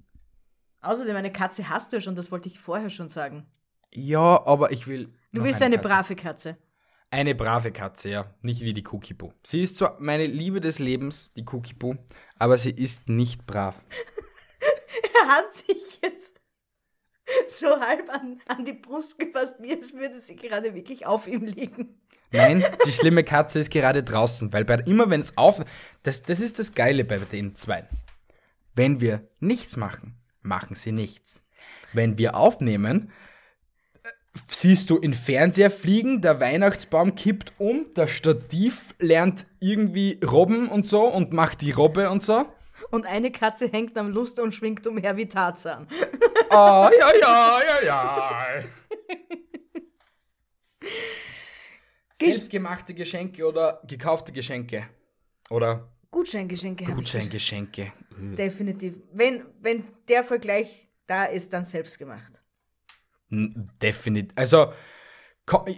[0.84, 3.46] Außerdem, eine Katze hast du ja schon, das wollte ich vorher schon sagen.
[3.92, 5.14] Ja, aber ich will.
[5.32, 5.88] Du willst eine eine Katze.
[5.88, 6.58] brave Katze.
[7.10, 8.34] Eine brave Katze, ja.
[8.42, 9.34] Nicht wie die Cookie-Boo.
[9.46, 11.96] Sie ist zwar meine Liebe des Lebens, die Cookie-Boo,
[12.38, 13.76] aber sie ist nicht brav.
[15.16, 16.42] Er hat sich jetzt
[17.48, 21.46] so halb an, an die Brust gefasst, wie als würde sie gerade wirklich auf ihm
[21.46, 22.02] liegen.
[22.32, 25.64] Nein, die schlimme Katze ist gerade draußen, weil bei, immer wenn es auf.
[26.04, 27.88] Das, das ist das Geile bei den zwei.
[28.76, 31.41] Wenn wir nichts machen, machen sie nichts.
[31.94, 33.12] Wenn wir aufnehmen,
[34.48, 40.88] siehst du in Fernseher fliegen, der Weihnachtsbaum kippt um, das Stativ lernt irgendwie robben und
[40.88, 42.46] so und macht die Robbe und so.
[42.89, 45.88] Und eine Katze hängt am Lust und schwingt umher wie Tarzan.
[46.50, 48.64] Ah, ja, ja, ja, ja.
[52.14, 54.88] Selbstgemachte Geschenke oder gekaufte Geschenke?
[55.50, 57.11] Oder Gutscheingeschenke habe ich.
[57.11, 57.91] Gutscheingeschenke.
[58.18, 58.95] Definitiv.
[59.11, 62.41] Wenn, wenn der Vergleich da ist, dann selbst gemacht.
[63.30, 64.32] Definitiv.
[64.36, 64.72] Also,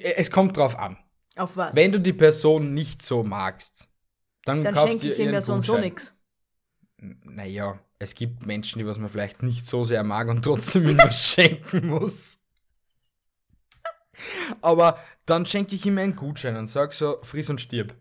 [0.04, 0.98] es kommt drauf an.
[1.38, 1.76] Auf was?
[1.76, 3.90] Wenn du die Person nicht so magst,
[4.44, 5.90] dann, dann kaufst schenke ich ihm ihren ja so und so Gutschein.
[5.90, 6.16] nix.
[6.98, 11.32] Naja, es gibt Menschen, die was man vielleicht nicht so sehr mag und trotzdem was
[11.34, 12.40] schenken muss.
[14.62, 17.96] Aber dann schenke ich ihm einen Gutschein und sag so, friss und stirb.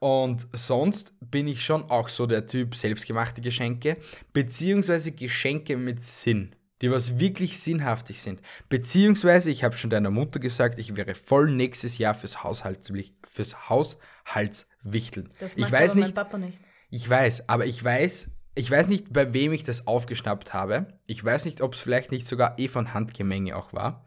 [0.00, 3.96] Und sonst bin ich schon auch so der Typ selbstgemachte Geschenke,
[4.32, 8.40] beziehungsweise Geschenke mit Sinn, die was wirklich sinnhaftig sind.
[8.68, 13.68] Beziehungsweise, ich habe schon deiner Mutter gesagt, ich wäre voll nächstes Jahr fürs, Haushaltswich- fürs
[13.68, 15.30] Haushaltswichteln.
[15.40, 16.58] Das Ich macht weiß aber nicht, mein Papa nicht.
[16.90, 20.98] ich weiß, aber ich weiß, ich weiß nicht, bei wem ich das aufgeschnappt habe.
[21.06, 24.06] Ich weiß nicht, ob es vielleicht nicht sogar eh von Handgemenge auch war.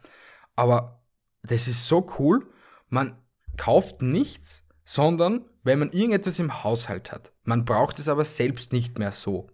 [0.56, 1.04] Aber
[1.44, 2.50] das ist so cool.
[2.88, 3.18] Man
[3.58, 7.32] kauft nichts, sondern wenn man irgendetwas im Haushalt hat.
[7.43, 9.47] Man braucht es aber selbst nicht mehr so.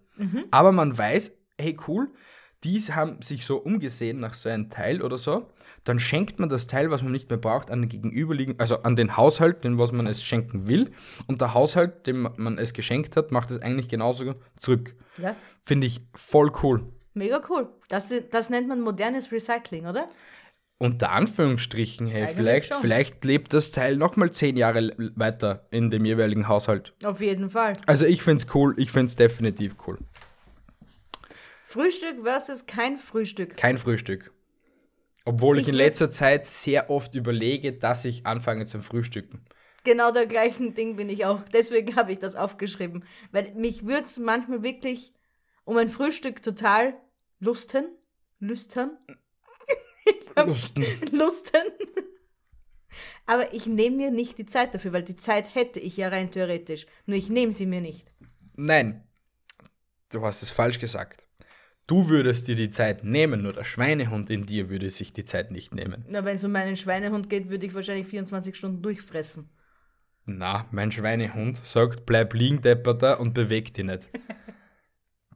[0.51, 2.10] Aber man weiß, hey cool,
[2.64, 5.47] die haben sich so umgesehen nach so einem Teil oder so.
[5.84, 8.95] Dann schenkt man das Teil, was man nicht mehr braucht, an den gegenüberliegenden, also an
[8.95, 10.91] den Haushalt, den was man es schenken will.
[11.28, 14.95] Und der Haushalt, dem man es geschenkt hat, macht es eigentlich genauso zurück.
[15.18, 16.84] Ja, Finde ich voll cool.
[17.14, 17.70] mega cool.
[17.89, 20.08] Das, das nennt man modernes Recycling, oder?
[20.80, 22.82] Unter Anführungsstrichen, hey, Eigentlich vielleicht, schon.
[22.82, 26.94] vielleicht lebt das Teil nochmal zehn Jahre weiter in dem jeweiligen Haushalt.
[27.04, 27.74] Auf jeden Fall.
[27.88, 29.98] Also ich finde es cool, ich finde es definitiv cool.
[31.66, 33.58] Frühstück versus kein Frühstück.
[33.58, 34.32] Kein Frühstück.
[35.26, 39.42] Obwohl ich, Ich in letzter Zeit sehr oft überlege, dass ich anfange zum Frühstücken.
[39.84, 41.42] Genau der gleichen Ding bin ich auch.
[41.52, 43.04] Deswegen habe ich das aufgeschrieben.
[43.32, 45.12] Weil mich würde es manchmal wirklich
[45.66, 46.94] um ein Frühstück total
[47.40, 47.86] lusten.
[48.40, 48.92] Lüstern?
[50.45, 50.86] Lusten.
[51.12, 51.62] Lusten.
[53.26, 56.32] Aber ich nehme mir nicht die Zeit dafür, weil die Zeit hätte ich ja rein
[56.32, 56.86] theoretisch.
[57.05, 58.12] Nur ich nehme sie mir nicht.
[58.55, 59.03] Nein,
[60.10, 61.26] du hast es falsch gesagt.
[61.88, 65.51] Du würdest dir die Zeit nehmen, nur der Schweinehund in dir würde sich die Zeit
[65.51, 66.03] nicht nehmen.
[66.10, 69.49] Na, wenn es um meinen Schweinehund geht, würde ich wahrscheinlich 24 Stunden durchfressen.
[70.26, 74.10] Na, mein Schweinehund sagt, bleib liegen, Depperter, und beweg dich nicht.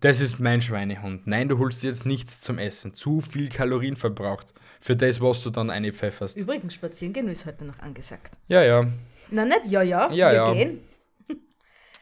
[0.01, 1.28] Das ist mein Schweinehund.
[1.28, 2.95] Nein, du holst dir jetzt nichts zum Essen.
[2.95, 4.51] Zu viel Kalorien verbraucht.
[4.82, 6.36] Für das, was du dann einpfefferst.
[6.38, 8.38] Übrigens, spazieren gehen ist heute noch angesagt.
[8.47, 8.88] Ja, ja.
[9.29, 10.11] Na, nicht ja, ja.
[10.11, 10.53] Ja, wir ja.
[10.53, 10.79] gehen.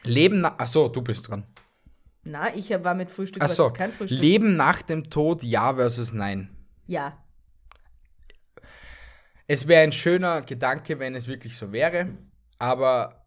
[0.03, 0.57] Leben nach.
[0.57, 1.43] Achso, du bist dran.
[2.23, 3.67] Na, ich war mit Frühstück, Achso.
[3.67, 4.19] ist kein Frühstück.
[4.19, 6.49] Leben nach dem Tod, ja versus nein.
[6.88, 7.17] ja.
[9.51, 12.09] Es wäre ein schöner Gedanke, wenn es wirklich so wäre.
[12.59, 13.25] Aber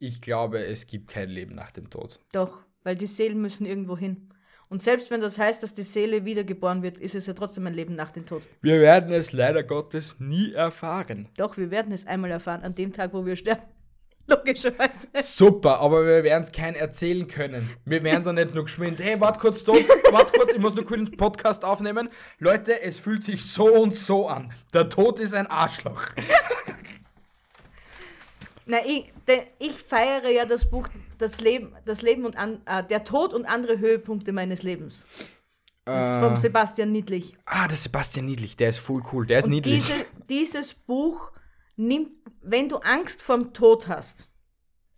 [0.00, 2.18] ich glaube, es gibt kein Leben nach dem Tod.
[2.32, 4.33] Doch, weil die Seelen müssen irgendwo hin.
[4.74, 7.74] Und selbst wenn das heißt, dass die Seele wiedergeboren wird, ist es ja trotzdem ein
[7.74, 8.42] Leben nach dem Tod.
[8.60, 11.28] Wir werden es leider Gottes nie erfahren.
[11.36, 13.62] Doch, wir werden es einmal erfahren, an dem Tag, wo wir sterben.
[14.26, 15.06] Logischerweise.
[15.22, 17.70] Super, aber wir werden es kein erzählen können.
[17.84, 20.84] Wir werden da nicht nur geschwind, hey, wart kurz dort, wart kurz, ich muss nur
[20.84, 22.08] kurz einen Podcast aufnehmen.
[22.40, 24.52] Leute, es fühlt sich so und so an.
[24.72, 26.02] Der Tod ist ein Arschloch.
[28.66, 29.12] Na, ich,
[29.60, 30.88] ich feiere ja das Buch
[31.24, 35.06] Das Leben, das Leben und an, äh, der Tod und andere Höhepunkte meines Lebens.
[35.86, 37.34] Das ist vom Sebastian Niedlich.
[37.46, 39.86] Ah, der Sebastian Niedlich, der ist voll cool, der ist Und niedlich.
[39.86, 41.30] diese, dieses Buch
[41.76, 42.10] nimmt,
[42.42, 44.28] wenn du Angst vorm Tod hast,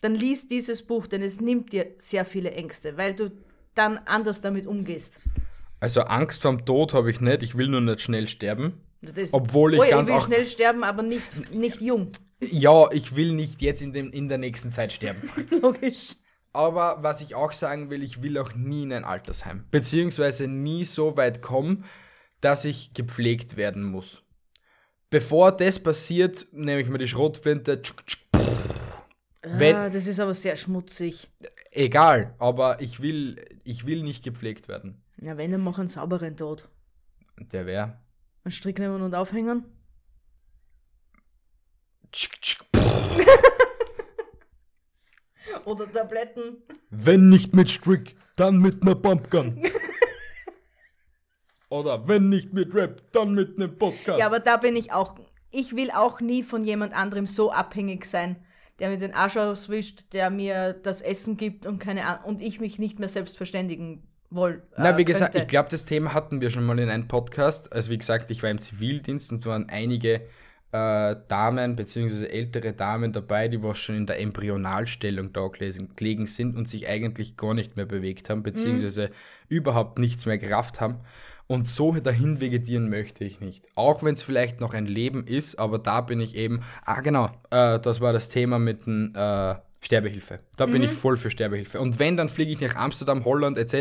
[0.00, 3.30] dann lies dieses Buch, denn es nimmt dir sehr viele Ängste, weil du
[3.76, 5.20] dann anders damit umgehst.
[5.78, 8.80] Also Angst vorm Tod habe ich nicht, ich will nur nicht schnell sterben.
[9.00, 12.10] Das, Obwohl ich oh ganz ich will auch- schnell sterben, aber nicht, nicht jung.
[12.40, 15.30] Ja, ich will nicht jetzt in, dem, in der nächsten Zeit sterben.
[15.62, 16.16] Logisch.
[16.52, 19.64] Aber was ich auch sagen will, ich will auch nie in ein Altersheim.
[19.70, 21.84] Beziehungsweise nie so weit kommen,
[22.40, 24.22] dass ich gepflegt werden muss.
[25.10, 27.80] Bevor das passiert, nehme ich mir die Schrotflinte.
[27.82, 28.20] tschuk, tschuk,
[29.42, 31.30] Wenn- ah, das ist aber sehr schmutzig.
[31.70, 35.02] Egal, aber ich will, ich will nicht gepflegt werden.
[35.20, 36.68] Ja, wenn, dann mach einen sauberen Tod.
[37.52, 37.98] Der wäre.
[38.44, 39.64] Einen Strick nehmen und aufhängen.
[45.64, 46.62] Oder Tabletten.
[46.90, 49.62] Wenn nicht mit Strick, dann mit einer Pumpgun.
[51.68, 54.20] Oder wenn nicht mit Rap, dann mit einem Podcast.
[54.20, 55.16] Ja, aber da bin ich auch.
[55.50, 58.36] Ich will auch nie von jemand anderem so abhängig sein,
[58.78, 62.60] der mir den Arsch auswischt, der mir das Essen gibt und keine Ahnung und ich
[62.60, 64.62] mich nicht mehr selbst verständigen woll.
[64.76, 65.44] Na, äh, wie gesagt, könnte.
[65.44, 67.72] ich glaube, das Thema hatten wir schon mal in einem Podcast.
[67.72, 70.26] Also wie gesagt, ich war im Zivildienst und es waren einige
[70.76, 72.26] äh, Damen bzw.
[72.26, 77.36] ältere Damen dabei, die was schon in der Embryonalstellung da gelegen sind und sich eigentlich
[77.36, 79.10] gar nicht mehr bewegt haben, beziehungsweise
[79.48, 80.96] überhaupt nichts mehr gerafft haben.
[81.48, 83.62] Und so dahin vegetieren möchte ich nicht.
[83.76, 86.62] Auch wenn es vielleicht noch ein Leben ist, aber da bin ich eben.
[86.84, 90.40] Ah, genau, äh, das war das Thema mit dem äh, Sterbehilfe.
[90.56, 91.80] Da bin ich voll für Sterbehilfe.
[91.80, 93.74] Und wenn, dann fliege ich nach Amsterdam, Holland etc.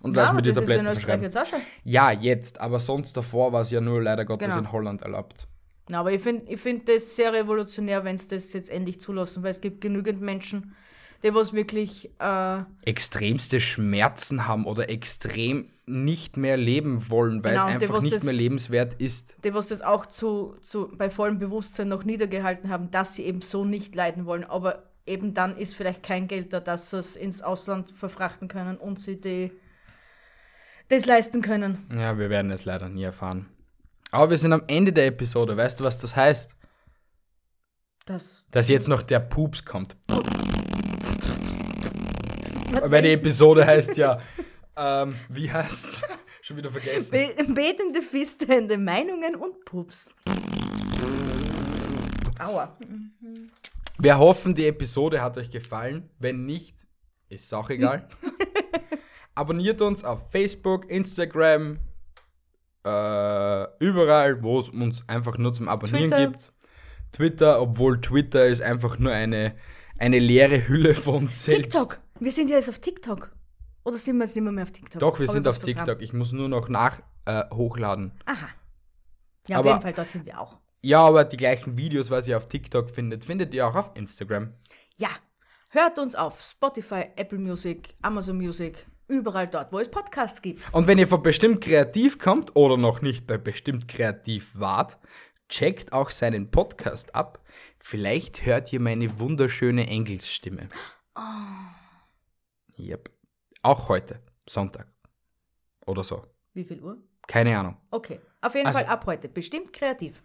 [0.00, 1.58] und ja, lass aber mir die das ist in Tabletten Österreich jetzt auch schon.
[1.84, 4.58] Ja, jetzt, aber sonst davor war es ja nur leider Gottes Genau.
[4.58, 5.46] in Holland erlaubt.
[5.88, 9.42] Na, aber ich finde ich find das sehr revolutionär, wenn es das jetzt endlich zulassen,
[9.42, 10.74] weil es gibt genügend Menschen,
[11.22, 17.62] die was wirklich äh, Extremste Schmerzen haben oder extrem nicht mehr leben wollen, weil Genau,
[17.66, 19.34] es die, einfach was nicht das- mehr lebenswert ist.
[19.44, 23.40] die was das auch zu, zu, bei vollem Bewusstsein noch niedergehalten haben, dass sie eben
[23.40, 24.42] so nicht leiden wollen.
[24.44, 28.76] Aber eben dann ist vielleicht kein Geld da, dass sie es ins Ausland verfrachten können
[28.76, 29.52] und sie die,
[30.88, 31.86] das leisten können.
[31.96, 33.46] Ja, wir werden es leider nie erfahren.
[34.10, 35.56] Aber wir sind am Ende der Episode.
[35.56, 36.54] Weißt du, was das heißt?
[38.04, 39.96] Das, Dass jetzt noch der Pups kommt.
[42.82, 44.20] Weil die Episode heißt ja,
[44.76, 46.02] ähm, wie heißt's?
[46.42, 47.10] Schon wieder vergessen.
[47.10, 50.08] Be betende Fistende, Meinungen und Pups.
[52.38, 52.76] Aua.
[53.98, 56.08] Wir hoffen, die Episode hat euch gefallen.
[56.20, 56.86] Wenn nicht,
[57.28, 58.08] ist auch egal.
[59.34, 61.80] Abonniert uns auf Facebook, Instagram,
[62.86, 66.26] äh, überall, wo es uns einfach nur zum Abonnieren Twitter.
[66.28, 66.52] gibt.
[67.12, 69.56] Twitter, obwohl Twitter ist einfach nur eine,
[69.98, 71.72] eine leere Hülle von uns selbst.
[71.72, 71.98] TikTok.
[72.20, 73.32] Wir sind ja jetzt auf TikTok.
[73.84, 75.00] Oder sind wir jetzt nicht mehr, mehr auf TikTok?
[75.00, 75.58] Doch, wir Hab sind auf?
[75.58, 76.00] TikTok.
[76.02, 78.12] Ich muss nur noch nach äh, hochladen.
[78.26, 78.48] Aha.
[79.48, 80.58] Ja, Aber- auf jeden Fall, dort sind wir auch.
[80.82, 84.52] Ja, aber die gleichen Videos, was ihr auf TikTok findet, findet ihr auch auf Instagram.
[84.96, 85.08] Ja,
[85.70, 90.62] hört uns auf Spotify, Apple Music, Amazon Music, überall dort, wo es Podcasts gibt.
[90.72, 94.98] Und wenn ihr von bestimmt kreativ kommt oder noch nicht bei bestimmt kreativ wart,
[95.48, 97.40] checkt auch seinen Podcast ab.
[97.78, 100.68] Vielleicht hört ihr meine wunderschöne Engelsstimme.
[102.78, 103.10] Yep.
[103.62, 104.88] Auch heute, Sonntag.
[105.86, 106.24] Oder so.
[106.54, 106.98] Wie viel Uhr?
[107.26, 107.76] Keine Ahnung.
[107.90, 109.28] Okay, auf jeden Also- Fall ab heute.
[109.28, 110.22] Bestimmt kreativ.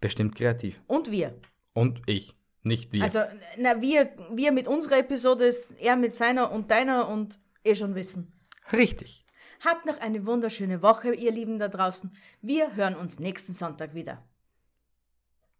[0.00, 0.80] Bestimmt kreativ.
[0.86, 1.38] Und wir.
[1.72, 2.34] Und ich.
[2.66, 3.02] Nicht wir.
[3.02, 3.20] Also,
[3.58, 8.32] na, wir, wir mit unserer Episode, er mit seiner und deiner und eh schon wissen.
[8.72, 9.24] Richtig.
[9.64, 12.14] Habt noch eine wunderschöne Woche, ihr Lieben da draußen.
[12.42, 14.22] Wir hören uns nächsten Sonntag wieder.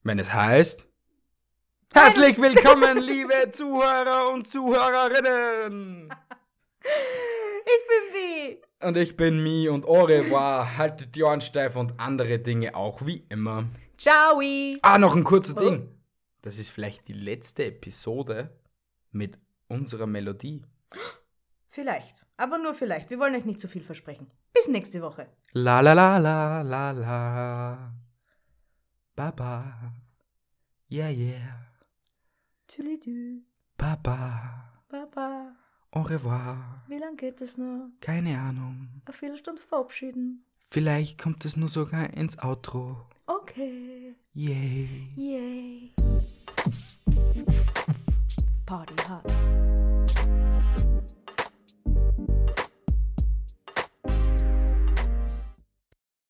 [0.03, 0.89] Wenn es heißt.
[1.93, 6.09] Herzlich willkommen, liebe Zuhörer und Zuhörerinnen!
[7.67, 10.77] Ich bin Und ich bin Mi und au revoir.
[10.77, 13.65] Haltet die Ohren steif und andere Dinge auch wie immer.
[13.97, 14.39] Ciao!
[14.83, 15.89] Ah, noch ein kurzes Ding.
[16.43, 18.51] Das ist vielleicht die letzte Episode
[19.13, 19.39] mit
[19.69, 20.63] unserer Melodie.
[21.75, 23.11] Vielleicht, aber nur vielleicht.
[23.11, 24.31] Wir wollen euch nicht zu viel versprechen.
[24.53, 25.27] Bis nächste Woche.
[25.55, 27.93] La la la la la la.
[29.17, 29.93] Baba.
[30.89, 31.67] Yeah, yeah.
[32.69, 33.43] Tüdelidü.
[33.77, 34.71] Baba.
[34.89, 35.57] Baba.
[35.91, 36.85] Au revoir.
[36.87, 37.91] Wie lange geht es noch?
[38.01, 39.03] Keine Ahnung.
[39.05, 40.45] Eine Viertelstunde verabschieden.
[40.71, 43.05] Vielleicht kommt es nur sogar ins Outro.
[43.27, 44.15] Okay.
[44.33, 45.09] Yay.
[45.17, 45.93] Yay.
[48.65, 50.44] Party hard.